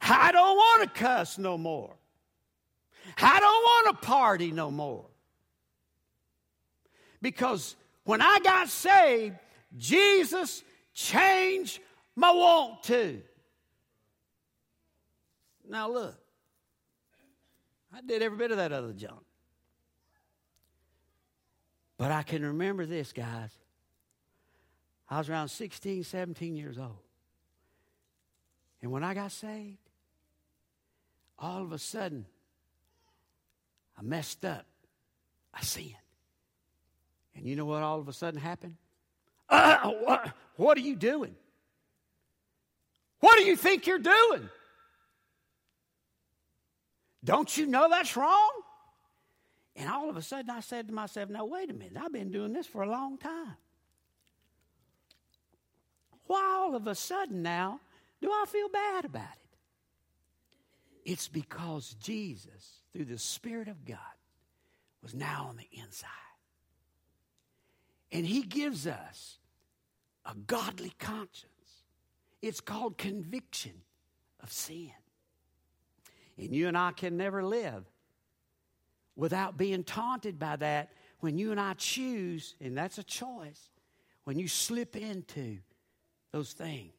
I 0.00 0.32
don't 0.32 0.56
want 0.56 0.82
to 0.82 1.00
cuss 1.00 1.38
no 1.38 1.58
more. 1.58 1.94
I 3.18 3.40
don't 3.40 3.62
want 3.62 4.00
to 4.00 4.06
party 4.06 4.52
no 4.52 4.70
more. 4.70 5.06
Because 7.20 7.76
when 8.04 8.20
I 8.22 8.38
got 8.42 8.68
saved, 8.68 9.36
Jesus 9.76 10.62
changed 10.94 11.80
my 12.16 12.32
want 12.32 12.82
to. 12.84 13.22
Now 15.68 15.90
look, 15.90 16.16
I 17.94 18.00
did 18.00 18.22
every 18.22 18.38
bit 18.38 18.50
of 18.50 18.56
that 18.56 18.72
other 18.72 18.92
junk. 18.92 19.22
But 21.98 22.10
I 22.10 22.22
can 22.22 22.44
remember 22.44 22.86
this, 22.86 23.12
guys. 23.12 23.50
I 25.08 25.18
was 25.18 25.28
around 25.28 25.48
16, 25.48 26.04
17 26.04 26.56
years 26.56 26.78
old. 26.78 26.96
And 28.80 28.90
when 28.90 29.04
I 29.04 29.12
got 29.12 29.32
saved, 29.32 29.76
all 31.40 31.62
of 31.62 31.72
a 31.72 31.78
sudden, 31.78 32.26
I 33.98 34.02
messed 34.02 34.44
up. 34.44 34.66
I 35.52 35.62
sinned. 35.62 35.94
And 37.34 37.46
you 37.46 37.56
know 37.56 37.64
what 37.64 37.82
all 37.82 37.98
of 37.98 38.08
a 38.08 38.12
sudden 38.12 38.38
happened? 38.38 38.76
Uh, 39.48 39.90
what, 39.90 40.32
what 40.56 40.78
are 40.78 40.82
you 40.82 40.94
doing? 40.94 41.34
What 43.20 43.38
do 43.38 43.44
you 43.44 43.56
think 43.56 43.86
you're 43.86 43.98
doing? 43.98 44.48
Don't 47.24 47.56
you 47.56 47.66
know 47.66 47.88
that's 47.90 48.16
wrong? 48.16 48.50
And 49.76 49.88
all 49.88 50.08
of 50.08 50.16
a 50.16 50.22
sudden 50.22 50.50
I 50.50 50.60
said 50.60 50.88
to 50.88 50.94
myself, 50.94 51.30
now 51.30 51.44
wait 51.44 51.70
a 51.70 51.74
minute, 51.74 51.96
I've 52.00 52.12
been 52.12 52.30
doing 52.30 52.52
this 52.52 52.66
for 52.66 52.82
a 52.82 52.90
long 52.90 53.18
time. 53.18 53.56
Why 56.26 56.58
all 56.60 56.60
all 56.70 56.76
of 56.76 56.86
a 56.86 56.94
sudden 56.94 57.42
now 57.42 57.80
do 58.22 58.30
I 58.30 58.44
feel 58.46 58.68
bad 58.68 59.04
about 59.04 59.22
it? 59.22 59.39
It's 61.10 61.26
because 61.26 61.96
Jesus, 61.98 62.82
through 62.92 63.06
the 63.06 63.18
Spirit 63.18 63.66
of 63.66 63.84
God, 63.84 63.98
was 65.02 65.12
now 65.12 65.46
on 65.48 65.56
the 65.56 65.66
inside. 65.72 66.08
And 68.12 68.24
He 68.24 68.42
gives 68.42 68.86
us 68.86 69.38
a 70.24 70.36
godly 70.46 70.92
conscience. 71.00 71.48
It's 72.42 72.60
called 72.60 72.96
conviction 72.96 73.72
of 74.40 74.52
sin. 74.52 74.92
And 76.38 76.54
you 76.54 76.68
and 76.68 76.78
I 76.78 76.92
can 76.92 77.16
never 77.16 77.42
live 77.42 77.82
without 79.16 79.56
being 79.56 79.82
taunted 79.82 80.38
by 80.38 80.54
that 80.54 80.92
when 81.18 81.36
you 81.36 81.50
and 81.50 81.58
I 81.58 81.74
choose, 81.74 82.54
and 82.60 82.78
that's 82.78 82.98
a 82.98 83.02
choice, 83.02 83.68
when 84.22 84.38
you 84.38 84.46
slip 84.46 84.94
into 84.94 85.58
those 86.30 86.52
things 86.52 86.94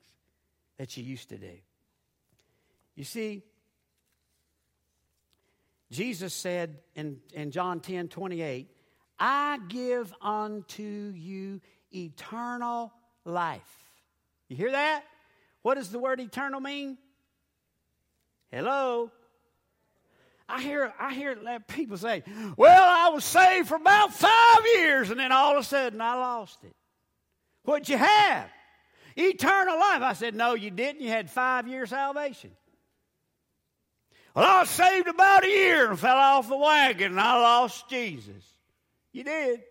that 0.77 0.97
you 0.97 1.03
used 1.05 1.29
to 1.29 1.37
do. 1.37 1.55
You 2.95 3.05
see, 3.05 3.43
Jesus 5.91 6.33
said 6.33 6.77
in, 6.95 7.17
in 7.33 7.51
John 7.51 7.81
10 7.81 8.07
28, 8.07 8.67
I 9.19 9.59
give 9.67 10.13
unto 10.21 11.13
you 11.15 11.61
eternal 11.93 12.93
life. 13.25 13.61
You 14.47 14.55
hear 14.55 14.71
that? 14.71 15.03
What 15.61 15.75
does 15.75 15.89
the 15.89 15.99
word 15.99 16.19
eternal 16.19 16.59
mean? 16.59 16.97
Hello? 18.51 19.11
I 20.47 20.61
hear, 20.61 20.93
I 20.99 21.13
hear 21.13 21.37
people 21.67 21.97
say, 21.97 22.23
Well, 22.57 22.83
I 22.83 23.09
was 23.13 23.23
saved 23.23 23.67
for 23.67 23.75
about 23.75 24.13
five 24.13 24.65
years, 24.75 25.09
and 25.09 25.19
then 25.19 25.31
all 25.31 25.53
of 25.53 25.61
a 25.61 25.63
sudden 25.63 26.01
I 26.01 26.15
lost 26.15 26.63
it. 26.63 26.75
What'd 27.63 27.89
you 27.89 27.97
have? 27.97 28.49
Eternal 29.15 29.77
life. 29.77 30.01
I 30.01 30.13
said, 30.13 30.35
No, 30.35 30.53
you 30.53 30.71
didn't. 30.71 31.01
You 31.01 31.09
had 31.09 31.29
five 31.29 31.67
year 31.67 31.85
salvation. 31.85 32.51
Well, 34.33 34.45
I 34.45 34.63
saved 34.63 35.07
about 35.07 35.43
a 35.43 35.47
year 35.47 35.89
and 35.89 35.99
fell 35.99 36.17
off 36.17 36.47
the 36.47 36.57
wagon 36.57 37.11
and 37.11 37.19
I 37.19 37.39
lost 37.41 37.89
Jesus. 37.89 38.43
You 39.11 39.23
did. 39.23 39.61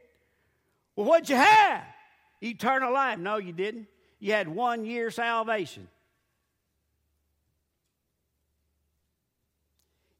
Well, 0.96 1.06
what'd 1.06 1.30
you 1.30 1.36
have? 1.36 1.82
Eternal 2.42 2.92
life. 2.92 3.18
No, 3.18 3.38
you 3.38 3.52
didn't. 3.52 3.86
You 4.18 4.32
had 4.32 4.48
one 4.48 4.84
year 4.84 5.10
salvation. 5.10 5.88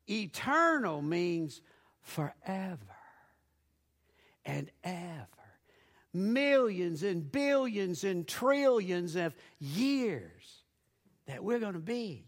Eternal 0.09 1.03
means 1.03 1.61
forever 2.03 2.79
and 4.45 4.71
ever. 4.83 5.27
Millions 6.13 7.03
and 7.03 7.31
billions 7.31 8.03
and 8.03 8.27
trillions 8.27 9.15
of 9.17 9.35
years 9.61 10.63
that 11.27 11.45
we're 11.45 11.61
going 11.61 11.75
to 11.75 11.79
be 11.79 12.25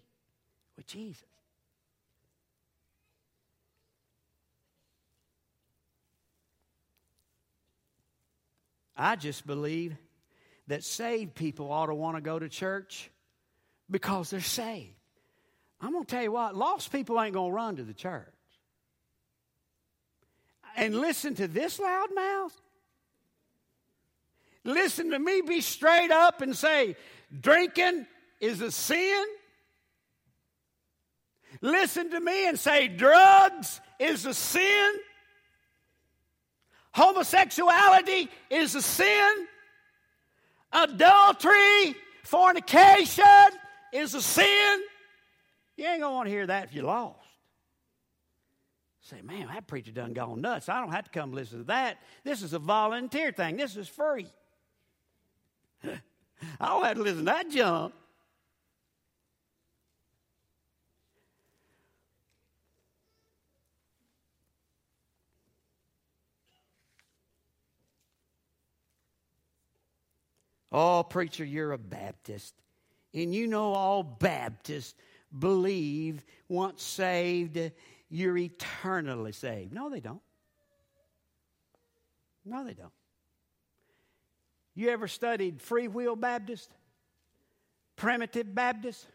with 0.76 0.87
Jesus. 0.87 1.25
I 8.96 9.16
just 9.16 9.46
believe 9.46 9.96
that 10.68 10.84
saved 10.84 11.34
people 11.34 11.72
ought 11.72 11.87
to 11.87 11.94
want 11.94 12.16
to 12.16 12.22
go 12.22 12.38
to 12.38 12.49
church 12.49 13.11
because 13.90 14.30
they're 14.30 14.40
saved. 14.40 14.94
I'm 15.80 15.92
going 15.92 16.04
to 16.04 16.11
tell 16.11 16.22
you 16.22 16.32
what, 16.32 16.54
lost 16.54 16.92
people 16.92 17.20
ain't 17.20 17.34
going 17.34 17.50
to 17.50 17.54
run 17.54 17.76
to 17.76 17.82
the 17.82 17.94
church. 17.94 18.26
And 20.76 20.94
listen 20.94 21.34
to 21.34 21.49
this 21.49 21.78
loudmouth. 21.78 22.52
Listen 24.64 25.11
to 25.11 25.18
me 25.18 25.40
be 25.42 25.61
straight 25.61 26.11
up 26.11 26.40
and 26.40 26.56
say, 26.56 26.96
drinking 27.40 28.06
is 28.40 28.61
a 28.61 28.70
sin. 28.70 29.25
Listen 31.61 32.11
to 32.11 32.20
me 32.20 32.49
and 32.49 32.58
say, 32.58 32.88
drugs 32.88 33.80
is 33.99 34.25
a 34.25 34.32
sin. 34.32 34.92
Homosexuality 36.92 38.28
is 38.50 38.75
a 38.75 38.82
sin. 38.82 39.46
Adultery, 40.72 41.96
fornication 42.22 43.25
is 43.92 44.14
a 44.14 44.22
sin. 44.22 44.80
You 45.76 45.87
ain't 45.87 46.00
gonna 46.00 46.14
want 46.14 46.26
to 46.26 46.31
hear 46.31 46.46
that 46.46 46.64
if 46.64 46.74
you're 46.74 46.85
lost. 46.85 47.18
Say, 49.00 49.20
man, 49.22 49.48
that 49.48 49.66
preacher 49.66 49.90
done 49.90 50.12
gone 50.12 50.40
nuts. 50.40 50.68
I 50.68 50.81
don't 50.81 50.92
have 50.92 51.05
to 51.05 51.11
come 51.11 51.33
listen 51.33 51.59
to 51.59 51.64
that. 51.64 51.98
This 52.24 52.42
is 52.42 52.52
a 52.52 52.59
volunteer 52.59 53.33
thing. 53.33 53.57
This 53.57 53.76
is 53.76 53.88
free. 53.88 54.26
I 55.85 55.98
don't 56.68 56.85
have 56.85 56.96
to 56.96 57.02
listen 57.02 57.18
to 57.18 57.24
that 57.24 57.50
junk. 57.50 57.94
Oh, 70.72 71.02
preacher, 71.02 71.44
you're 71.44 71.72
a 71.72 71.78
Baptist. 71.78 72.54
And 73.12 73.35
you 73.35 73.46
know 73.46 73.74
all 73.74 74.02
Baptists 74.02 74.94
believe 75.38 76.24
once 76.48 76.82
saved, 76.82 77.58
you're 78.08 78.38
eternally 78.38 79.32
saved. 79.32 79.72
No, 79.72 79.90
they 79.90 80.00
don't. 80.00 80.22
No, 82.44 82.64
they 82.64 82.72
don't. 82.72 82.92
You 84.74 84.88
ever 84.88 85.06
studied 85.06 85.61
Free 85.61 85.88
Will 85.88 86.16
Baptist? 86.16 86.70
Primitive 87.96 88.54
Baptist? 88.54 89.06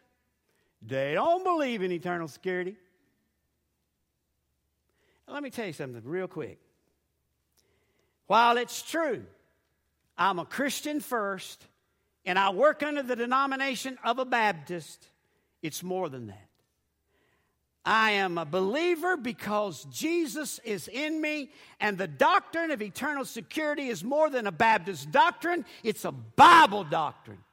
They 0.81 1.15
don't 1.15 1.43
believe 1.43 1.81
in 1.81 1.91
eternal 1.91 2.27
security. 2.27 2.75
Let 5.27 5.41
me 5.41 5.49
tell 5.49 5.65
you 5.65 5.73
something 5.73 6.03
real 6.05 6.27
quick. 6.27 6.59
While 8.27 8.57
it's 8.57 8.81
true 8.83 9.25
I'm 10.17 10.39
a 10.39 10.45
Christian 10.45 10.99
first, 10.99 11.63
and 12.25 12.39
I 12.39 12.49
work 12.49 12.83
under 12.83 13.03
the 13.03 13.15
denomination 13.15 13.97
of 14.03 14.19
a 14.19 14.25
Baptist, 14.25 15.05
it's 15.61 15.83
more 15.83 16.09
than 16.09 16.27
that. 16.27 16.47
I 17.85 18.11
am 18.11 18.37
a 18.37 18.43
believer 18.43 19.15
because 19.15 19.85
Jesus 19.85 20.59
is 20.65 20.89
in 20.89 21.21
me, 21.21 21.51
and 21.79 21.97
the 21.97 22.07
doctrine 22.07 22.71
of 22.71 22.81
eternal 22.81 23.23
security 23.23 23.87
is 23.87 24.03
more 24.03 24.29
than 24.29 24.45
a 24.45 24.51
Baptist 24.51 25.11
doctrine, 25.11 25.63
it's 25.83 26.03
a 26.03 26.11
Bible 26.11 26.83
doctrine. 26.83 27.43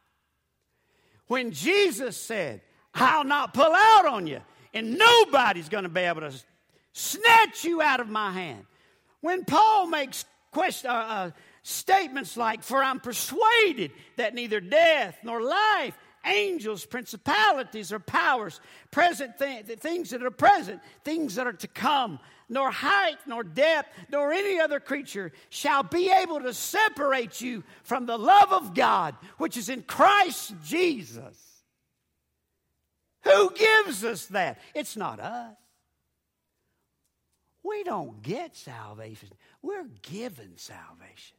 When 1.29 1.53
Jesus 1.53 2.17
said, 2.17 2.63
I'll 2.95 3.25
not 3.25 3.55
pull 3.55 3.73
out 3.73 4.07
on 4.07 4.27
you, 4.27 4.41
and 4.73 4.99
nobody's 4.99 5.69
going 5.69 5.85
to 5.85 5.89
be 5.89 6.01
able 6.01 6.23
to 6.23 6.33
snatch 6.93 7.65
you 7.65 7.81
out 7.81 8.01
of 8.01 8.09
my 8.09 8.33
hand. 8.33 8.67
When 9.21 9.45
Paul 9.45 9.87
makes 9.87 10.25
question, 10.51 10.91
uh, 10.91 10.95
uh, 10.95 11.31
statements 11.65 12.37
like, 12.37 12.63
For 12.63 12.81
I'm 12.81 13.01
persuaded 13.01 13.91
that 14.17 14.35
neither 14.35 14.61
death 14.61 15.17
nor 15.25 15.43
life, 15.43 15.99
angels, 16.25 16.85
principalities, 16.87 17.93
or 17.93 17.99
powers, 17.99 18.61
present 18.93 19.39
th- 19.39 19.67
things 19.81 20.11
that 20.11 20.23
are 20.23 20.31
present, 20.31 20.81
things 21.03 21.35
that 21.35 21.47
are 21.47 21.53
to 21.55 21.69
come, 21.69 22.21
nor 22.49 22.71
height, 22.71 23.17
nor 23.27 23.43
depth, 23.43 23.89
nor 24.11 24.31
any 24.31 24.61
other 24.61 24.79
creature 24.79 25.33
shall 25.49 25.83
be 25.83 26.11
able 26.11 26.41
to 26.41 26.55
separate 26.55 27.41
you 27.41 27.65
from 27.83 28.07
the 28.07 28.19
love 28.19 28.53
of 28.53 28.75
God, 28.75 29.17
which 29.39 29.57
is 29.57 29.69
in 29.69 29.83
Christ 29.83 30.55
Jesus. 30.65 31.41
Who 33.23 33.51
gives 33.55 34.05
us 34.05 34.27
that? 34.27 34.61
It's 34.75 34.97
not 34.97 35.19
us. 35.19 35.57
We 37.63 37.83
don't 37.83 38.23
get 38.23 38.55
salvation, 38.55 39.31
we're 39.63 39.89
given 40.03 40.53
salvation. 40.57 41.39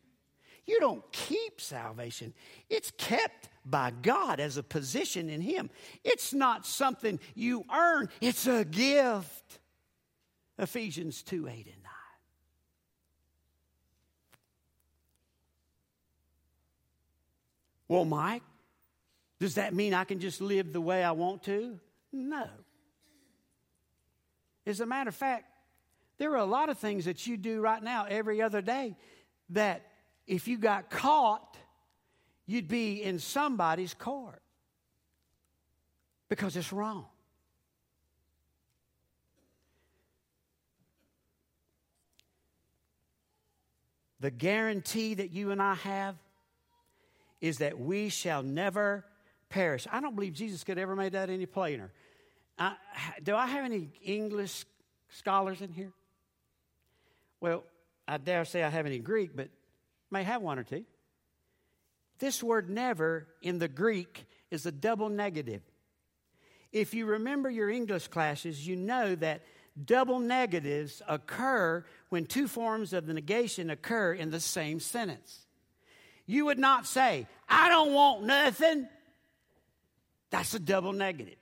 You 0.66 0.80
don't 0.80 1.04
keep 1.12 1.62
salvation, 1.62 2.34
it's 2.70 2.92
kept 2.98 3.50
by 3.66 3.92
God 4.02 4.40
as 4.40 4.58
a 4.58 4.64
position 4.64 5.30
in 5.30 5.42
Him. 5.42 5.70
It's 6.04 6.34
not 6.34 6.66
something 6.66 7.20
you 7.36 7.66
earn, 7.74 8.10
it's 8.22 8.48
a 8.48 8.66
gift. 8.66 9.60
Ephesians 10.58 11.22
2 11.24 11.48
8 11.48 11.52
and 11.52 11.66
9. 11.66 11.74
Well, 17.88 18.06
Mike, 18.06 18.44
does 19.40 19.56
that 19.56 19.74
mean 19.74 19.94
I 19.94 20.06
can 20.06 20.20
just 20.20 20.42
live 20.42 20.74
the 20.74 20.82
way 20.82 21.04
I 21.04 21.12
want 21.12 21.44
to? 21.44 21.80
No. 22.12 22.48
As 24.66 24.80
a 24.80 24.86
matter 24.86 25.10
of 25.10 25.16
fact, 25.16 25.46
there 26.18 26.32
are 26.32 26.38
a 26.38 26.46
lot 26.46 26.70
of 26.70 26.80
things 26.80 27.06
that 27.06 27.28
you 27.28 27.38
do 27.38 27.62
right 27.62 27.84
now 27.84 28.06
every 28.10 28.42
other 28.42 28.62
day 28.62 28.96
that 29.50 29.86
if 30.28 30.48
you 30.48 30.58
got 30.58 30.90
caught, 30.90 31.58
you'd 32.46 32.68
be 32.68 33.02
in 33.02 33.20
somebody's 33.20 33.94
court 33.94 34.42
because 36.30 36.56
it's 36.56 36.74
wrong. 36.74 37.06
The 44.20 44.32
guarantee 44.32 45.16
that 45.16 45.32
you 45.32 45.52
and 45.52 45.62
I 45.62 45.76
have 45.76 46.16
is 47.42 47.60
that 47.60 47.80
we 47.80 48.10
shall 48.10 48.42
never 48.42 49.06
perish. 49.50 49.86
I 49.92 50.02
don't 50.02 50.16
believe 50.16 50.34
Jesus 50.34 50.64
could 50.64 50.80
ever 50.80 50.96
made 50.96 51.12
that 51.12 51.30
any 51.30 51.46
plainer. 51.46 51.92
I, 52.58 52.76
do 53.22 53.36
I 53.36 53.46
have 53.46 53.66
any 53.66 53.90
English 54.02 54.66
scholars 55.10 55.62
in 55.62 55.72
here? 55.72 55.92
Well, 57.40 57.64
I 58.08 58.18
dare 58.18 58.46
say 58.46 58.64
I 58.64 58.70
have 58.70 58.86
any 58.86 59.00
Greek, 59.00 59.36
but 59.36 59.50
may 60.16 60.24
have 60.24 60.42
one 60.42 60.58
or 60.58 60.64
two. 60.64 60.86
This 62.20 62.42
word 62.42 62.70
never 62.70 63.28
in 63.42 63.60
the 63.60 63.68
Greek 63.68 64.26
is 64.50 64.66
a 64.66 64.72
double 64.72 65.10
negative. 65.10 65.62
If 66.72 66.94
you 66.94 67.06
remember 67.06 67.50
your 67.50 67.70
English 67.70 68.08
classes, 68.08 68.66
you 68.66 68.78
know 68.78 69.16
that 69.16 69.44
double 69.84 70.20
negatives 70.20 71.02
occur 71.08 71.84
when 72.08 72.26
two 72.26 72.48
forms 72.48 72.94
of 72.94 73.08
the 73.08 73.14
negation 73.14 73.70
occur 73.70 74.14
in 74.14 74.32
the 74.32 74.40
same 74.40 74.80
sentence. 74.80 75.46
You 76.26 76.46
would 76.46 76.60
not 76.60 76.88
say, 76.88 77.28
I 77.50 77.68
don't 77.68 77.92
want 77.92 78.24
nothing. 78.24 78.88
That's 80.30 80.54
a 80.54 80.60
double 80.60 80.94
negative. 80.94 81.36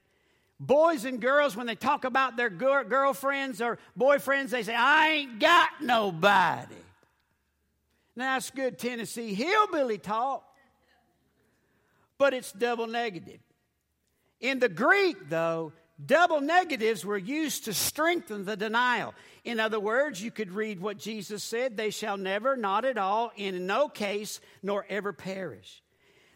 Boys 0.60 1.06
and 1.06 1.22
girls, 1.22 1.56
when 1.56 1.68
they 1.68 1.76
talk 1.76 2.06
about 2.06 2.38
their 2.38 2.50
girlfriends 2.50 3.62
or 3.62 3.78
boyfriends, 3.98 4.50
they 4.50 4.64
say, 4.64 4.76
I 4.76 5.10
ain't 5.10 5.40
got 5.40 5.70
nobody. 5.80 6.83
Now, 8.16 8.36
that's 8.36 8.52
good 8.52 8.78
Tennessee 8.78 9.34
hillbilly 9.34 9.98
talk, 9.98 10.44
but 12.18 12.34
it's 12.34 12.52
double 12.52 12.88
negative. 12.88 13.40
In 14.40 14.60
the 14.60 14.70
Greek, 14.70 15.30
though, 15.30 15.74
double 16.04 16.42
negatives 16.42 17.06
were 17.06 17.18
used 17.18 17.66
to 17.66 17.74
strengthen 17.74 18.46
the 18.46 18.58
denial. 18.58 19.14
In 19.44 19.60
other 19.60 19.80
words, 19.80 20.22
you 20.22 20.32
could 20.32 20.52
read 20.52 20.80
what 20.80 20.98
Jesus 20.98 21.44
said 21.44 21.76
they 21.76 21.90
shall 21.90 22.18
never, 22.18 22.56
not 22.56 22.86
at 22.86 22.98
all, 22.98 23.32
in 23.36 23.66
no 23.66 23.88
case, 23.88 24.40
nor 24.62 24.86
ever 24.90 25.14
perish. 25.14 25.82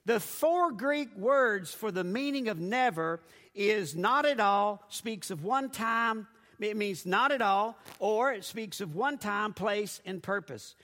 The 0.06 0.20
four 0.20 0.72
Greek 0.72 1.16
words 1.18 1.74
for 1.74 1.92
the 1.92 2.04
meaning 2.04 2.48
of 2.48 2.60
never 2.60 3.20
is 3.54 3.96
not 3.96 4.26
at 4.26 4.40
all, 4.40 4.84
speaks 4.88 5.32
of 5.32 5.44
one 5.44 5.70
time, 5.70 6.28
it 6.60 6.78
means 6.78 7.06
not 7.06 7.32
at 7.32 7.42
all, 7.42 7.78
or 8.00 8.32
it 8.32 8.46
speaks 8.46 8.82
of 8.82 8.96
one 8.96 9.18
time, 9.18 9.54
place, 9.54 10.02
and 10.06 10.24
purpose. 10.24 10.76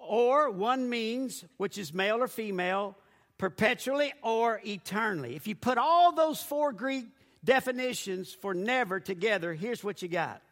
Or 0.00 0.50
one 0.50 0.88
means, 0.88 1.44
which 1.56 1.78
is 1.78 1.94
male 1.94 2.22
or 2.22 2.28
female, 2.28 2.96
perpetually 3.38 4.12
or 4.22 4.60
eternally. 4.66 5.36
If 5.36 5.46
you 5.46 5.54
put 5.54 5.78
all 5.78 6.12
those 6.12 6.42
four 6.42 6.72
Greek 6.72 7.06
definitions 7.44 8.32
for 8.34 8.54
never 8.54 9.00
together, 9.00 9.54
here's 9.54 9.84
what 9.84 10.02
you 10.02 10.08
got. 10.08 10.42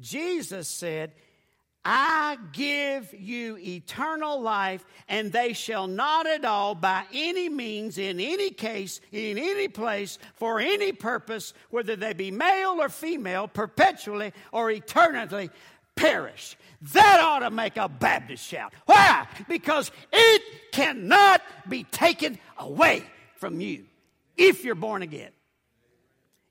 Jesus 0.00 0.68
said, 0.68 1.12
I 1.84 2.38
give 2.52 3.12
you 3.12 3.58
eternal 3.58 4.40
life, 4.40 4.84
and 5.08 5.32
they 5.32 5.52
shall 5.52 5.88
not 5.88 6.28
at 6.28 6.44
all, 6.44 6.76
by 6.76 7.04
any 7.12 7.48
means, 7.48 7.98
in 7.98 8.20
any 8.20 8.50
case, 8.50 9.00
in 9.10 9.36
any 9.36 9.66
place, 9.66 10.20
for 10.34 10.60
any 10.60 10.92
purpose, 10.92 11.52
whether 11.70 11.96
they 11.96 12.12
be 12.12 12.30
male 12.30 12.80
or 12.80 12.88
female, 12.88 13.48
perpetually 13.48 14.32
or 14.52 14.70
eternally, 14.70 15.50
perish. 15.96 16.56
That 16.92 17.20
ought 17.20 17.40
to 17.40 17.50
make 17.50 17.76
a 17.76 17.88
Baptist 17.88 18.46
shout. 18.46 18.72
Why? 18.86 19.26
Because 19.48 19.90
it 20.12 20.42
cannot 20.72 21.42
be 21.68 21.84
taken 21.84 22.38
away 22.58 23.04
from 23.36 23.60
you 23.60 23.84
if 24.36 24.64
you're 24.64 24.74
born 24.74 25.02
again. 25.02 25.30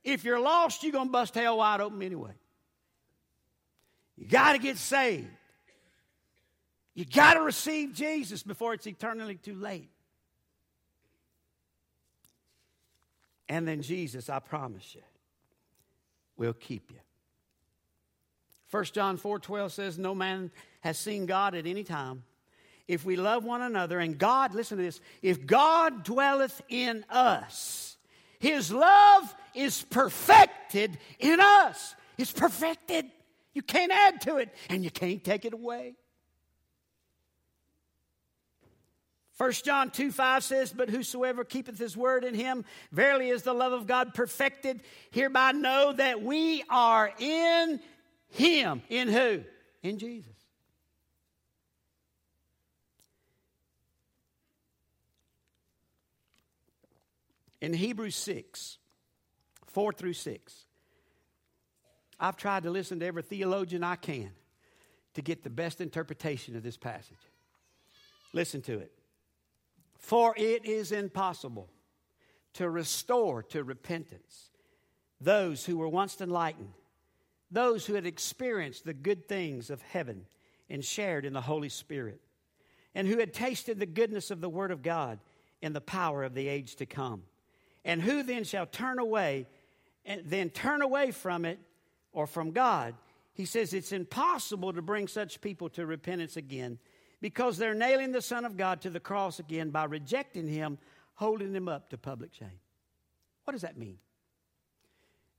If 0.04 0.24
you're 0.24 0.40
lost, 0.40 0.84
you're 0.84 0.94
going 0.94 1.08
to 1.08 1.12
bust 1.12 1.36
hell 1.36 1.58
wide 1.58 1.82
open 1.82 2.02
anyway. 2.02 2.32
You 4.16 4.28
got 4.28 4.54
to 4.54 4.60
get 4.60 4.78
saved. 4.78 5.28
You 6.94 7.06
got 7.06 7.34
to 7.34 7.42
receive 7.42 7.94
Jesus 7.94 8.44
before 8.44 8.74
it's 8.74 8.88
eternally 8.88 9.36
too 9.36 9.56
late. 9.56 9.90
And 13.50 13.68
then 13.68 13.82
Jesus, 13.82 14.30
I 14.30 14.40
promise 14.40 14.96
you, 14.96 15.02
will 16.38 16.54
keep 16.54 16.90
you. 16.90 17.01
1 18.72 18.86
John 18.86 19.18
4 19.18 19.40
12 19.40 19.74
says, 19.74 19.98
No 19.98 20.16
man 20.16 20.50
has 20.80 20.98
seen 20.98 21.26
God 21.26 21.56
at 21.56 21.68
any 21.68 21.84
time. 21.84 22.24
If 22.88 23.06
we 23.06 23.16
love 23.16 23.44
one 23.44 23.62
another, 23.62 24.00
and 24.00 24.18
God, 24.18 24.54
listen 24.54 24.78
to 24.78 24.84
this, 24.84 25.00
if 25.22 25.46
God 25.46 26.04
dwelleth 26.04 26.62
in 26.68 27.06
us, 27.10 27.98
his 28.40 28.72
love 28.72 29.36
is 29.54 29.84
perfected 29.84 30.98
in 31.20 31.40
us. 31.40 31.96
It's 32.18 32.32
perfected. 32.32 33.06
You 33.54 33.62
can't 33.62 33.92
add 33.92 34.22
to 34.22 34.38
it, 34.38 34.50
and 34.70 34.84
you 34.84 34.90
can't 34.90 35.24
take 35.24 35.46
it 35.46 35.54
away. 35.54 35.96
1 39.38 39.52
John 39.54 39.90
2 39.90 40.12
5 40.12 40.44
says, 40.44 40.72
But 40.72 40.90
whosoever 40.90 41.44
keepeth 41.44 41.80
his 41.80 41.98
word 41.98 42.24
in 42.24 42.36
him, 42.36 42.64
verily 42.92 43.30
is 43.30 43.42
the 43.44 43.54
love 43.54 43.74
of 43.74 43.88
God 43.88 44.14
perfected. 44.14 44.82
Hereby 45.10 45.52
know 45.52 45.94
that 45.94 46.22
we 46.22 46.64
are 46.70 47.12
in 47.18 47.80
him. 48.32 48.82
In 48.90 49.08
who? 49.08 49.44
In 49.84 49.98
Jesus. 49.98 50.28
In 57.62 57.74
Hebrews 57.74 58.16
6, 58.16 58.80
4 59.68 59.94
through 59.94 60.14
6. 60.14 60.66
I've 62.20 62.38
tried 62.38 62.64
to 62.64 62.72
listen 62.72 63.00
to 63.00 63.06
every 63.06 63.22
theologian 63.22 63.84
I 63.84 63.96
can 63.96 64.32
to 65.14 65.22
get 65.22 65.44
the 65.44 65.50
best 65.50 65.82
interpretation 65.82 66.56
of 66.56 66.64
this 66.64 66.78
passage. 66.78 67.18
Listen 68.34 68.62
to 68.62 68.80
it. 68.80 68.92
For 69.98 70.34
it 70.38 70.66
is 70.66 70.92
impossible 70.92 71.70
to 72.54 72.70
restore 72.70 73.44
to 73.44 73.64
repentance 73.64 74.50
those 75.20 75.66
who 75.66 75.78
were 75.78 75.88
once 75.88 76.20
enlightened, 76.20 76.74
those 77.52 77.86
who 77.86 77.94
had 77.94 78.06
experienced 78.06 78.86
the 78.86 78.94
good 78.94 79.28
things 79.28 79.70
of 79.70 79.82
heaven 79.82 80.26
and 80.70 80.84
shared 80.84 81.26
in 81.26 81.34
the 81.34 81.42
Holy 81.42 81.70
Spirit, 81.70 82.22
and 82.96 83.08
who 83.08 83.18
had 83.18 83.34
tasted 83.34 83.80
the 83.80 83.86
goodness 83.86 84.32
of 84.32 84.42
the 84.42 84.50
Word 84.50 84.72
of 84.72 84.82
God 84.82 85.20
and 85.62 85.76
the 85.76 85.82
power 85.82 86.24
of 86.24 86.34
the 86.34 86.48
age 86.48 86.76
to 86.78 86.86
come. 86.86 87.24
And 87.84 88.02
who 88.02 88.24
then 88.24 88.44
shall 88.44 88.66
turn 88.66 89.00
away 89.00 89.48
and 90.06 90.22
then 90.26 90.50
turn 90.50 90.82
away 90.82 91.12
from 91.12 91.46
it 91.46 91.60
or 92.14 92.26
from 92.26 92.52
God? 92.52 92.96
He 93.34 93.46
says 93.46 93.74
it's 93.74 93.92
impossible 93.92 94.74
to 94.74 94.82
bring 94.82 95.08
such 95.08 95.42
people 95.42 95.70
to 95.70 95.86
repentance 95.86 96.38
again 96.38 96.80
because 97.22 97.58
they're 97.58 97.74
nailing 97.74 98.12
the 98.12 98.22
Son 98.22 98.46
of 98.46 98.58
God 98.58 98.82
to 98.82 98.90
the 98.90 99.00
cross 99.00 99.40
again 99.40 99.70
by 99.70 99.86
rejecting 99.86 100.48
him, 100.48 100.78
holding 101.16 101.54
him 101.54 101.68
up 101.68 101.90
to 101.90 101.98
public 101.98 102.34
shame. 102.34 102.60
What 103.44 103.54
does 103.54 103.62
that 103.62 103.78
mean? 103.78 103.98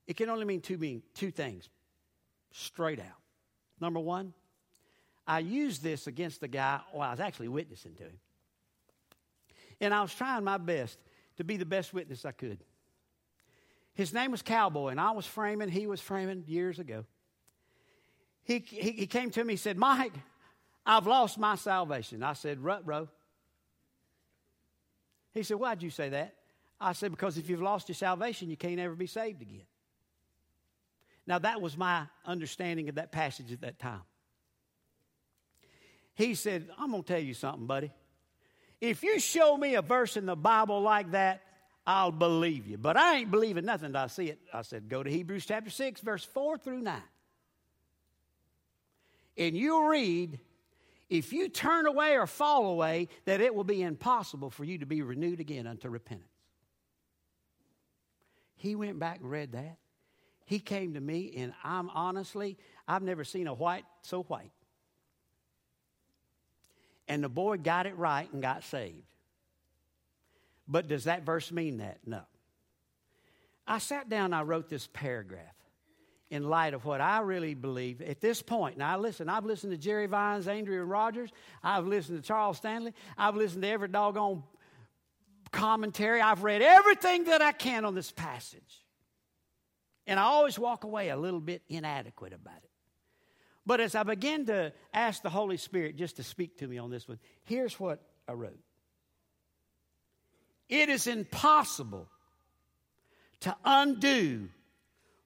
It 0.07 0.17
can 0.17 0.31
only 0.31 0.45
mean 0.45 0.61
two, 0.61 0.79
mean, 0.79 1.03
two 1.15 1.31
things 1.31 1.69
straight 2.53 3.01
out. 3.01 3.07
Number 3.81 4.01
one, 4.01 4.33
I 5.27 5.41
used 5.41 5.83
this 5.83 6.07
against 6.07 6.41
the 6.41 6.49
guy, 6.49 6.81
well, 6.93 7.03
I 7.03 7.11
was 7.11 7.21
actually 7.21 7.49
witnessing 7.49 7.95
to 7.95 8.05
him. 8.05 8.19
And 9.81 9.93
I 9.93 10.03
was 10.03 10.15
trying 10.15 10.45
my 10.45 10.59
best 10.59 10.99
to 11.37 11.45
be 11.45 11.57
the 11.57 11.67
best 11.67 11.93
witness 11.93 12.25
I 12.25 12.33
could. 12.33 12.59
His 13.95 14.13
name 14.13 14.31
was 14.31 14.43
Cowboy, 14.43 14.89
and 14.89 15.01
I 15.01 15.11
was 15.11 15.27
framing, 15.27 15.69
he 15.69 15.87
was 15.87 16.01
framing 16.01 16.45
years 16.47 16.79
ago. 16.79 17.05
He, 18.45 18.59
he, 18.59 18.93
he 18.93 19.07
came 19.07 19.31
to 19.31 19.45
me, 19.45 19.55
he 19.55 19.57
said, 19.57 19.77
Mike, 19.77 20.15
I've 20.85 21.07
lost 21.07 21.39
my 21.39 21.55
salvation. 21.57 22.23
I 22.23 22.33
said, 22.33 22.61
Rut, 22.61 22.85
bro. 22.85 23.09
He 25.33 25.43
said, 25.43 25.59
Why'd 25.59 25.83
you 25.83 25.91
say 25.91 26.09
that? 26.11 26.35
I 26.81 26.93
said, 26.93 27.13
Because 27.13 27.39
if 27.39 27.49
you've 27.49 27.63
lost 27.63 27.89
your 27.89 27.95
salvation, 27.95 28.51
you 28.51 28.57
can't 28.57 28.81
ever 28.81 28.95
be 28.95 29.07
saved 29.07 29.43
again. 29.43 29.63
Now, 31.27 31.39
that 31.39 31.61
was 31.61 31.77
my 31.77 32.07
understanding 32.27 32.89
of 32.89 32.97
that 32.97 33.13
passage 33.13 33.53
at 33.53 33.61
that 33.61 33.79
time. 33.79 34.03
He 36.15 36.35
said, 36.35 36.69
I'm 36.79 36.91
going 36.91 37.03
to 37.03 37.13
tell 37.13 37.23
you 37.23 37.35
something, 37.35 37.67
buddy. 37.67 37.93
If 38.81 39.03
you 39.03 39.21
show 39.21 39.57
me 39.57 39.77
a 39.77 39.83
verse 39.83 40.17
in 40.17 40.27
the 40.27 40.37
Bible 40.37 40.81
like 40.81 41.13
that, 41.13 41.43
I'll 41.87 42.13
believe 42.13 42.67
you. 42.67 42.79
But 42.79 42.97
I 42.97 43.17
ain't 43.17 43.31
believing 43.31 43.65
nothing 43.65 43.95
I 43.97 44.09
see 44.09 44.27
it. 44.27 44.41
I 44.53 44.63
said, 44.63 44.89
Go 44.89 45.03
to 45.03 45.11
Hebrews 45.11 45.47
chapter 45.47 45.71
6, 45.71 46.01
verse 46.01 46.25
4 46.25 46.59
through 46.59 46.81
9. 46.81 47.01
And 49.39 49.57
you'll 49.57 49.87
read 49.87 50.39
if 51.09 51.33
you 51.33 51.49
turn 51.49 51.87
away 51.87 52.17
or 52.17 52.27
fall 52.27 52.71
away, 52.71 53.09
that 53.27 53.41
it 53.41 53.55
will 53.55 53.65
be 53.65 53.83
impossible 53.83 54.49
for 54.49 54.65
you 54.65 54.79
to 54.79 54.87
be 54.87 55.03
renewed 55.03 55.41
again 55.41 55.67
unto 55.67 55.89
repentance. 55.89 56.27
He 58.57 58.75
went 58.75 58.99
back 58.99 59.21
and 59.21 59.31
read 59.31 59.53
that. 59.53 59.77
He 60.45 60.59
came 60.59 60.95
to 60.95 61.01
me, 61.01 61.33
and 61.37 61.53
I'm 61.65 61.91
honestly, 61.91 62.59
I've 62.87 63.03
never 63.03 63.25
seen 63.25 63.47
a 63.47 63.55
white 63.55 63.85
so 64.03 64.23
white. 64.25 64.53
And 67.09 67.23
the 67.23 67.29
boy 67.29 67.59
got 67.59 67.87
it 67.87 67.97
right 67.97 68.33
and 68.33 68.43
got 68.43 68.65
saved. 68.65 69.05
But 70.69 70.89
does 70.89 71.05
that 71.05 71.25
verse 71.25 71.51
mean 71.51 71.79
that? 71.79 71.99
No. 72.07 72.23
I 73.67 73.79
sat 73.79 74.09
down, 74.09 74.33
I 74.33 74.43
wrote 74.43 74.69
this 74.69 74.89
paragraph 74.93 75.55
in 76.31 76.49
light 76.49 76.73
of 76.73 76.85
what 76.85 77.01
I 77.01 77.21
really 77.21 77.55
believe 77.55 78.01
at 78.01 78.21
this 78.21 78.41
point. 78.41 78.79
Now, 78.79 78.99
listen, 78.99 79.29
I've 79.29 79.45
listened 79.45 79.73
to 79.73 79.79
Jerry 79.79 80.07
Vines, 80.07 80.49
Adrian 80.49 80.89
Rogers, 80.89 81.31
I've 81.63 81.87
listened 81.87 82.23
to 82.23 82.27
Charles 82.27 82.57
Stanley, 82.57 82.95
I've 83.19 83.37
listened 83.37 83.63
to 83.63 83.69
every 83.69 83.89
doggone 83.89 84.43
commentary. 85.53 86.21
I've 86.21 86.43
read 86.43 86.63
everything 86.63 87.25
that 87.25 87.43
I 87.43 87.53
can 87.53 87.85
on 87.85 87.95
this 87.95 88.11
passage. 88.11 88.85
And 90.07 90.19
I 90.19 90.25
always 90.25 90.59
walk 90.59 90.85
away 90.85 91.11
a 91.11 91.17
little 91.17 91.41
bit 91.41 91.63
inadequate 91.69 92.33
about 92.33 92.57
it. 92.57 92.71
But 93.65 93.81
as 93.81 93.95
I 93.95 94.03
begin 94.03 94.47
to 94.47 94.73
ask 94.93 95.23
the 95.23 95.31
Holy 95.31 95.57
Spirit 95.57 95.97
just 95.97 96.17
to 96.17 96.25
speak 96.25 96.59
to 96.59 96.67
me 96.67 96.79
on 96.79 96.91
this 96.91 97.07
one, 97.07 97.19
here's 97.45 97.79
what 97.79 98.01
I 98.27 98.33
wrote 98.33 98.59
It 100.69 100.89
is 100.89 101.07
impossible 101.07 102.09
to 103.41 103.57
undo 103.65 104.49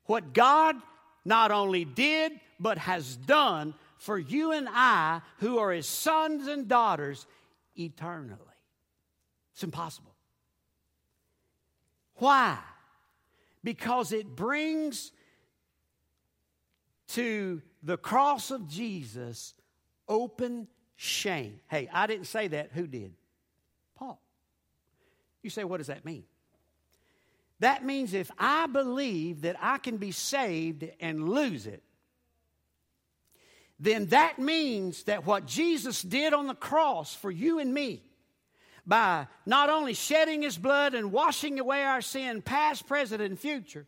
what 0.04 0.32
God 0.32 0.76
not 1.24 1.50
only 1.50 1.84
did, 1.84 2.32
but 2.60 2.78
has 2.78 3.16
done 3.16 3.74
for 3.98 4.18
you 4.18 4.52
and 4.52 4.68
I, 4.70 5.22
who 5.38 5.58
are 5.58 5.72
his 5.72 5.88
sons 5.88 6.46
and 6.46 6.68
daughters, 6.68 7.26
eternally. 7.74 8.40
It's 9.52 9.64
impossible. 9.64 10.14
Why? 12.16 12.58
Because 13.66 14.12
it 14.12 14.36
brings 14.36 15.10
to 17.08 17.60
the 17.82 17.96
cross 17.96 18.52
of 18.52 18.68
Jesus 18.68 19.54
open 20.08 20.68
shame. 20.94 21.58
Hey, 21.66 21.88
I 21.92 22.06
didn't 22.06 22.28
say 22.28 22.46
that. 22.46 22.70
Who 22.74 22.86
did? 22.86 23.12
Paul. 23.96 24.22
You 25.42 25.50
say, 25.50 25.64
what 25.64 25.78
does 25.78 25.88
that 25.88 26.04
mean? 26.04 26.22
That 27.58 27.84
means 27.84 28.14
if 28.14 28.30
I 28.38 28.68
believe 28.68 29.40
that 29.40 29.56
I 29.60 29.78
can 29.78 29.96
be 29.96 30.12
saved 30.12 30.88
and 31.00 31.28
lose 31.28 31.66
it, 31.66 31.82
then 33.80 34.06
that 34.06 34.38
means 34.38 35.02
that 35.04 35.26
what 35.26 35.44
Jesus 35.44 36.02
did 36.02 36.34
on 36.34 36.46
the 36.46 36.54
cross 36.54 37.16
for 37.16 37.32
you 37.32 37.58
and 37.58 37.74
me, 37.74 38.04
by 38.86 39.26
not 39.44 39.68
only 39.68 39.94
shedding 39.94 40.42
his 40.42 40.56
blood 40.56 40.94
and 40.94 41.12
washing 41.12 41.58
away 41.58 41.82
our 41.82 42.00
sin, 42.00 42.42
past, 42.42 42.86
present, 42.86 43.20
and 43.20 43.38
future, 43.38 43.86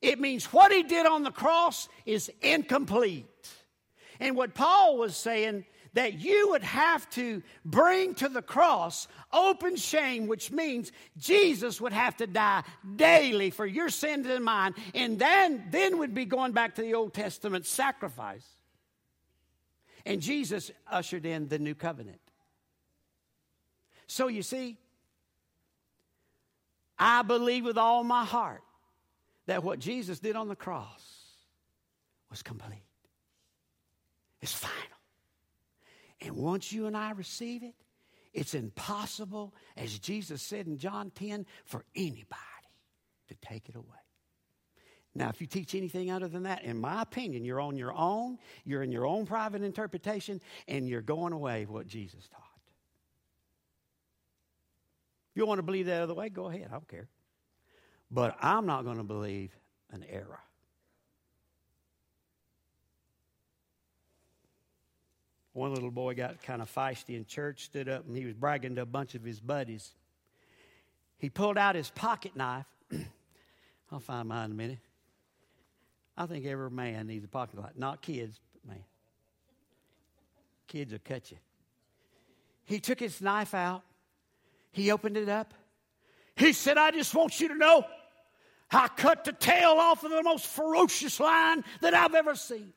it 0.00 0.18
means 0.18 0.46
what 0.46 0.72
he 0.72 0.82
did 0.82 1.06
on 1.06 1.22
the 1.22 1.30
cross 1.30 1.88
is 2.06 2.30
incomplete. 2.40 3.26
And 4.18 4.36
what 4.36 4.54
Paul 4.54 4.98
was 4.98 5.16
saying, 5.16 5.64
that 5.94 6.14
you 6.14 6.48
would 6.50 6.62
have 6.62 7.08
to 7.10 7.42
bring 7.64 8.14
to 8.14 8.28
the 8.28 8.42
cross 8.42 9.08
open 9.32 9.76
shame, 9.76 10.26
which 10.26 10.50
means 10.50 10.90
Jesus 11.18 11.80
would 11.80 11.92
have 11.92 12.16
to 12.16 12.26
die 12.26 12.62
daily 12.96 13.50
for 13.50 13.66
your 13.66 13.90
sins 13.90 14.26
and 14.26 14.44
mine, 14.44 14.74
and 14.94 15.18
then, 15.18 15.64
then 15.70 15.98
would 15.98 16.14
be 16.14 16.24
going 16.24 16.52
back 16.52 16.76
to 16.76 16.82
the 16.82 16.94
Old 16.94 17.12
Testament 17.12 17.66
sacrifice. 17.66 18.46
And 20.06 20.20
Jesus 20.20 20.70
ushered 20.90 21.26
in 21.26 21.48
the 21.48 21.58
new 21.58 21.74
covenant. 21.74 22.18
So 24.12 24.28
you 24.28 24.42
see, 24.42 24.76
I 26.98 27.22
believe 27.22 27.64
with 27.64 27.78
all 27.78 28.04
my 28.04 28.26
heart 28.26 28.60
that 29.46 29.64
what 29.64 29.78
Jesus 29.78 30.20
did 30.20 30.36
on 30.36 30.48
the 30.48 30.54
cross 30.54 31.02
was 32.28 32.42
complete. 32.42 32.84
It's 34.42 34.52
final. 34.52 34.76
And 36.20 36.36
once 36.36 36.74
you 36.74 36.84
and 36.84 36.94
I 36.94 37.12
receive 37.12 37.62
it, 37.62 37.72
it's 38.34 38.52
impossible, 38.52 39.54
as 39.78 39.98
Jesus 39.98 40.42
said 40.42 40.66
in 40.66 40.76
John 40.76 41.10
10, 41.14 41.46
for 41.64 41.82
anybody 41.96 42.36
to 43.28 43.34
take 43.40 43.70
it 43.70 43.76
away. 43.76 43.86
Now, 45.14 45.30
if 45.30 45.40
you 45.40 45.46
teach 45.46 45.74
anything 45.74 46.10
other 46.10 46.28
than 46.28 46.42
that, 46.42 46.64
in 46.64 46.78
my 46.78 47.00
opinion, 47.00 47.46
you're 47.46 47.60
on 47.62 47.78
your 47.78 47.94
own, 47.94 48.36
you're 48.66 48.82
in 48.82 48.92
your 48.92 49.06
own 49.06 49.24
private 49.24 49.62
interpretation, 49.62 50.42
and 50.68 50.86
you're 50.86 51.00
going 51.00 51.32
away 51.32 51.64
what 51.64 51.86
Jesus 51.86 52.28
taught. 52.28 52.41
If 55.32 55.38
you 55.38 55.46
want 55.46 55.58
to 55.58 55.62
believe 55.62 55.86
that 55.86 56.02
other 56.02 56.12
way, 56.12 56.28
go 56.28 56.48
ahead. 56.48 56.66
I 56.68 56.72
don't 56.72 56.86
care. 56.86 57.08
But 58.10 58.36
I'm 58.42 58.66
not 58.66 58.84
going 58.84 58.98
to 58.98 59.02
believe 59.02 59.56
an 59.90 60.04
error. 60.06 60.40
One 65.54 65.72
little 65.72 65.90
boy 65.90 66.14
got 66.14 66.42
kind 66.42 66.60
of 66.60 66.70
feisty 66.70 67.16
in 67.16 67.24
church, 67.24 67.64
stood 67.64 67.88
up, 67.88 68.06
and 68.06 68.14
he 68.14 68.26
was 68.26 68.34
bragging 68.34 68.74
to 68.76 68.82
a 68.82 68.86
bunch 68.86 69.14
of 69.14 69.22
his 69.22 69.40
buddies. 69.40 69.92
He 71.16 71.30
pulled 71.30 71.56
out 71.56 71.76
his 71.76 71.88
pocket 71.88 72.36
knife. 72.36 72.66
I'll 73.90 74.00
find 74.00 74.28
mine 74.28 74.46
in 74.46 74.50
a 74.50 74.54
minute. 74.54 74.78
I 76.14 76.26
think 76.26 76.44
every 76.44 76.70
man 76.70 77.06
needs 77.06 77.24
a 77.24 77.28
pocket 77.28 77.58
knife, 77.58 77.72
not 77.74 78.02
kids, 78.02 78.38
but 78.52 78.70
man. 78.70 78.84
Kids 80.68 80.92
will 80.92 81.00
cut 81.02 81.30
you. 81.30 81.38
He 82.64 82.80
took 82.80 83.00
his 83.00 83.22
knife 83.22 83.54
out. 83.54 83.82
He 84.72 84.90
opened 84.90 85.16
it 85.16 85.28
up. 85.28 85.54
He 86.34 86.52
said, 86.52 86.78
I 86.78 86.90
just 86.90 87.14
want 87.14 87.40
you 87.40 87.48
to 87.48 87.54
know 87.54 87.84
I 88.70 88.88
cut 88.88 89.24
the 89.24 89.32
tail 89.32 89.72
off 89.72 90.02
of 90.02 90.10
the 90.10 90.22
most 90.22 90.46
ferocious 90.46 91.20
lion 91.20 91.62
that 91.82 91.92
I've 91.94 92.14
ever 92.14 92.34
seen. 92.34 92.72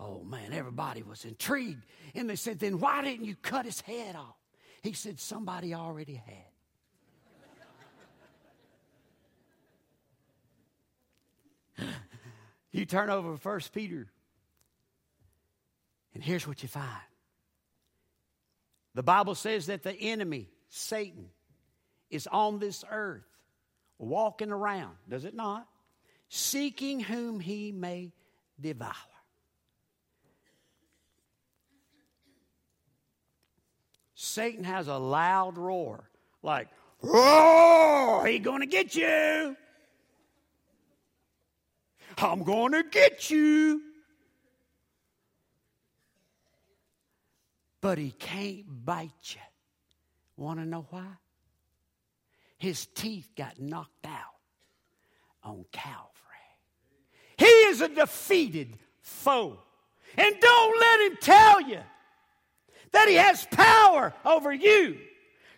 Oh 0.00 0.24
man, 0.24 0.52
everybody 0.52 1.02
was 1.02 1.24
intrigued. 1.24 1.84
And 2.14 2.28
they 2.28 2.36
said, 2.36 2.58
Then 2.58 2.80
why 2.80 3.02
didn't 3.02 3.26
you 3.26 3.36
cut 3.36 3.66
his 3.66 3.80
head 3.82 4.16
off? 4.16 4.36
He 4.82 4.92
said, 4.92 5.20
Somebody 5.20 5.74
already 5.74 6.22
had. 11.76 11.86
you 12.72 12.86
turn 12.86 13.10
over 13.10 13.36
First 13.36 13.72
Peter, 13.72 14.06
and 16.14 16.22
here's 16.22 16.46
what 16.46 16.62
you 16.62 16.68
find. 16.68 16.86
The 18.94 19.02
Bible 19.02 19.34
says 19.34 19.66
that 19.66 19.82
the 19.82 19.92
enemy, 19.92 20.48
Satan, 20.76 21.30
is 22.10 22.26
on 22.26 22.58
this 22.58 22.82
earth 22.90 23.22
walking 23.96 24.50
around, 24.50 24.96
does 25.08 25.24
it 25.24 25.32
not? 25.32 25.68
Seeking 26.28 26.98
whom 26.98 27.38
he 27.38 27.70
may 27.70 28.10
devour. 28.60 28.90
Satan 34.16 34.64
has 34.64 34.88
a 34.88 34.96
loud 34.96 35.58
roar, 35.58 36.10
like, 36.42 36.66
roar, 37.02 38.26
he 38.26 38.40
gonna 38.40 38.66
get 38.66 38.96
you. 38.96 39.56
I'm 42.18 42.42
gonna 42.42 42.82
get 42.82 43.30
you. 43.30 43.80
But 47.80 47.98
he 47.98 48.10
can't 48.10 48.64
bite 48.84 49.12
you. 49.36 49.53
Want 50.36 50.58
to 50.60 50.66
know 50.66 50.86
why? 50.90 51.06
His 52.58 52.86
teeth 52.86 53.30
got 53.36 53.60
knocked 53.60 54.06
out 54.06 54.34
on 55.42 55.64
Calvary. 55.72 56.10
He 57.36 57.44
is 57.44 57.80
a 57.80 57.88
defeated 57.88 58.78
foe. 59.00 59.58
And 60.16 60.34
don't 60.40 60.80
let 60.80 61.00
him 61.00 61.18
tell 61.20 61.60
you 61.62 61.80
that 62.92 63.08
he 63.08 63.14
has 63.14 63.46
power 63.50 64.14
over 64.24 64.52
you. 64.52 64.98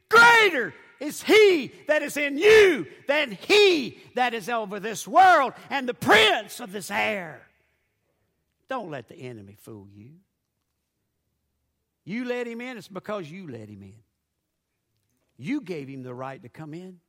Greater 0.08 0.74
is 1.00 1.22
he 1.22 1.72
that 1.86 2.02
is 2.02 2.16
in 2.16 2.38
you 2.38 2.86
than 3.06 3.32
he 3.32 3.98
that 4.14 4.34
is 4.34 4.48
over 4.48 4.80
this 4.80 5.06
world 5.06 5.52
and 5.68 5.88
the 5.88 5.94
prince 5.94 6.60
of 6.60 6.72
this 6.72 6.90
air. 6.90 7.46
Don't 8.68 8.90
let 8.90 9.08
the 9.08 9.16
enemy 9.16 9.56
fool 9.60 9.86
you. 9.94 10.10
You 12.04 12.24
let 12.24 12.46
him 12.46 12.60
in, 12.60 12.78
it's 12.78 12.88
because 12.88 13.30
you 13.30 13.48
let 13.48 13.68
him 13.68 13.82
in. 13.82 14.05
You 15.38 15.60
gave 15.60 15.88
him 15.88 16.02
the 16.02 16.14
right 16.14 16.42
to 16.42 16.48
come 16.48 16.74
in. 16.74 17.00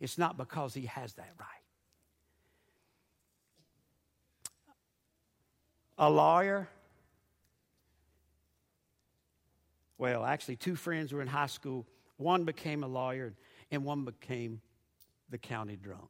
It's 0.00 0.18
not 0.18 0.36
because 0.36 0.74
he 0.74 0.86
has 0.86 1.12
that 1.14 1.32
right. 1.38 1.48
A 5.98 6.08
lawyer, 6.08 6.68
well, 9.98 10.24
actually, 10.24 10.56
two 10.56 10.74
friends 10.74 11.12
were 11.12 11.20
in 11.20 11.28
high 11.28 11.46
school. 11.46 11.86
One 12.16 12.44
became 12.44 12.82
a 12.82 12.88
lawyer, 12.88 13.34
and 13.70 13.84
one 13.84 14.06
became 14.06 14.62
the 15.28 15.36
county 15.36 15.76
drunk. 15.76 16.08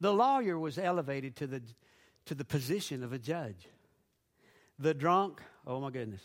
The 0.00 0.12
lawyer 0.12 0.58
was 0.58 0.78
elevated 0.78 1.34
to 1.36 1.46
the, 1.46 1.62
to 2.26 2.34
the 2.34 2.44
position 2.44 3.02
of 3.02 3.14
a 3.14 3.18
judge. 3.18 3.68
The 4.78 4.92
drunk, 4.92 5.40
oh 5.66 5.80
my 5.80 5.90
goodness, 5.90 6.22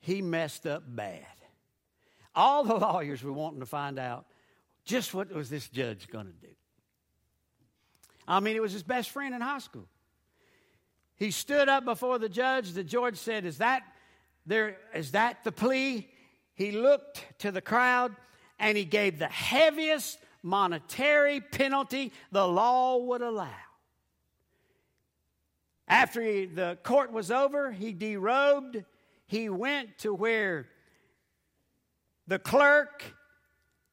he 0.00 0.20
messed 0.20 0.66
up 0.66 0.82
bad. 0.84 1.26
All 2.34 2.64
the 2.64 2.74
lawyers 2.74 3.22
were 3.22 3.32
wanting 3.32 3.60
to 3.60 3.66
find 3.66 3.98
out 3.98 4.26
just 4.84 5.14
what 5.14 5.32
was 5.32 5.50
this 5.50 5.68
judge 5.68 6.08
going 6.08 6.26
to 6.26 6.32
do. 6.32 6.52
I 8.26 8.40
mean, 8.40 8.56
it 8.56 8.62
was 8.62 8.72
his 8.72 8.82
best 8.82 9.10
friend 9.10 9.34
in 9.34 9.40
high 9.40 9.58
school. 9.58 9.86
He 11.16 11.30
stood 11.30 11.68
up 11.68 11.84
before 11.84 12.18
the 12.18 12.28
judge. 12.28 12.72
The 12.72 12.84
judge 12.84 13.16
said, 13.16 13.44
Is 13.44 13.58
that 13.58 13.82
there 14.46 14.76
is 14.94 15.12
that 15.12 15.44
the 15.44 15.52
plea? 15.52 16.08
He 16.54 16.72
looked 16.72 17.24
to 17.40 17.50
the 17.50 17.60
crowd 17.60 18.14
and 18.58 18.76
he 18.76 18.84
gave 18.84 19.18
the 19.18 19.28
heaviest 19.28 20.18
monetary 20.42 21.40
penalty 21.40 22.12
the 22.30 22.46
law 22.46 22.98
would 22.98 23.22
allow. 23.22 23.50
After 25.88 26.22
he, 26.22 26.46
the 26.46 26.78
court 26.82 27.12
was 27.12 27.30
over, 27.30 27.70
he 27.70 27.92
derobed. 27.92 28.84
He 29.26 29.48
went 29.48 29.98
to 29.98 30.14
where 30.14 30.66
the 32.26 32.38
clerk 32.38 33.02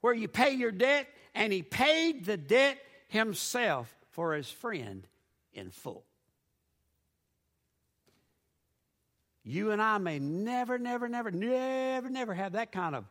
where 0.01 0.13
you 0.13 0.27
pay 0.27 0.51
your 0.51 0.71
debt, 0.71 1.07
and 1.35 1.51
he 1.51 1.61
paid 1.61 2.25
the 2.25 2.37
debt 2.37 2.77
himself 3.07 3.93
for 4.11 4.33
his 4.33 4.49
friend 4.49 5.05
in 5.53 5.71
full. 5.71 6.05
You 9.43 9.71
and 9.71 9.81
I 9.81 9.97
may 9.97 10.19
never, 10.19 10.77
never, 10.77 11.09
never, 11.09 11.31
never, 11.31 12.09
never 12.09 12.33
have 12.33 12.53
that 12.53 12.71
kind 12.71 12.95
of 12.95 13.05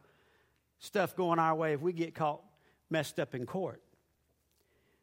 stuff 0.78 1.16
going 1.16 1.38
our 1.38 1.54
way 1.54 1.72
if 1.72 1.80
we 1.80 1.92
get 1.92 2.14
caught 2.14 2.42
messed 2.90 3.18
up 3.18 3.34
in 3.34 3.44
court. 3.44 3.82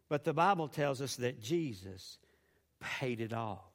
But 0.07 0.23
the 0.23 0.33
Bible 0.33 0.67
tells 0.67 1.01
us 1.01 1.17
that 1.17 1.41
Jesus 1.41 2.19
paid 2.79 3.21
it 3.21 3.33
all. 3.33 3.71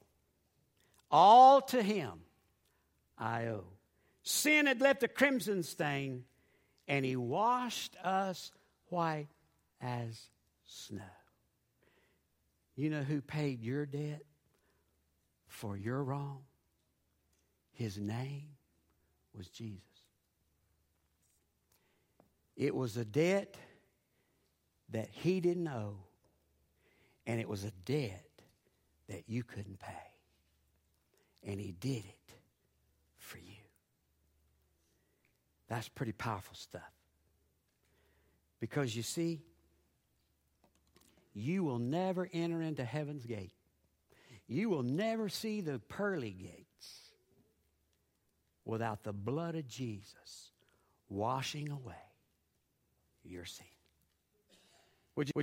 All 1.09 1.61
to 1.61 1.83
him 1.83 2.13
I 3.17 3.47
owe. 3.47 3.65
Sin 4.23 4.65
had 4.65 4.81
left 4.81 5.03
a 5.03 5.07
crimson 5.07 5.63
stain, 5.63 6.23
and 6.87 7.05
he 7.05 7.15
washed 7.15 7.95
us 8.03 8.51
white 8.89 9.29
as 9.81 10.29
snow. 10.65 11.01
You 12.75 12.89
know 12.89 13.03
who 13.03 13.21
paid 13.21 13.61
your 13.61 13.85
debt 13.85 14.23
for 15.47 15.77
your 15.77 16.03
wrong? 16.03 16.39
His 17.73 17.97
name 17.97 18.49
was 19.35 19.49
Jesus. 19.49 19.81
It 22.55 22.75
was 22.75 22.97
a 22.97 23.05
debt 23.05 23.57
that 24.89 25.09
he 25.11 25.39
didn't 25.39 25.67
owe, 25.67 25.97
and 27.25 27.39
it 27.39 27.47
was 27.47 27.63
a 27.63 27.71
debt 27.85 28.29
that 29.07 29.23
you 29.27 29.43
couldn't 29.43 29.79
pay. 29.79 29.93
And 31.43 31.59
he 31.59 31.71
did 31.71 32.05
it 32.05 32.33
for 33.17 33.37
you. 33.37 33.55
That's 35.71 35.87
pretty 35.87 36.11
powerful 36.11 36.53
stuff. 36.53 36.91
Because 38.59 38.93
you 38.93 39.03
see, 39.03 39.39
you 41.33 41.63
will 41.63 41.79
never 41.79 42.27
enter 42.33 42.61
into 42.61 42.83
heaven's 42.83 43.25
gate. 43.25 43.53
You 44.49 44.69
will 44.69 44.83
never 44.83 45.29
see 45.29 45.61
the 45.61 45.79
pearly 45.79 46.31
gates 46.31 47.13
without 48.65 49.03
the 49.03 49.13
blood 49.13 49.55
of 49.55 49.65
Jesus 49.65 50.51
washing 51.07 51.69
away 51.71 51.95
your 53.23 53.45
sin. 53.45 53.65
Would 55.15 55.29
you, 55.29 55.31
would 55.35 55.39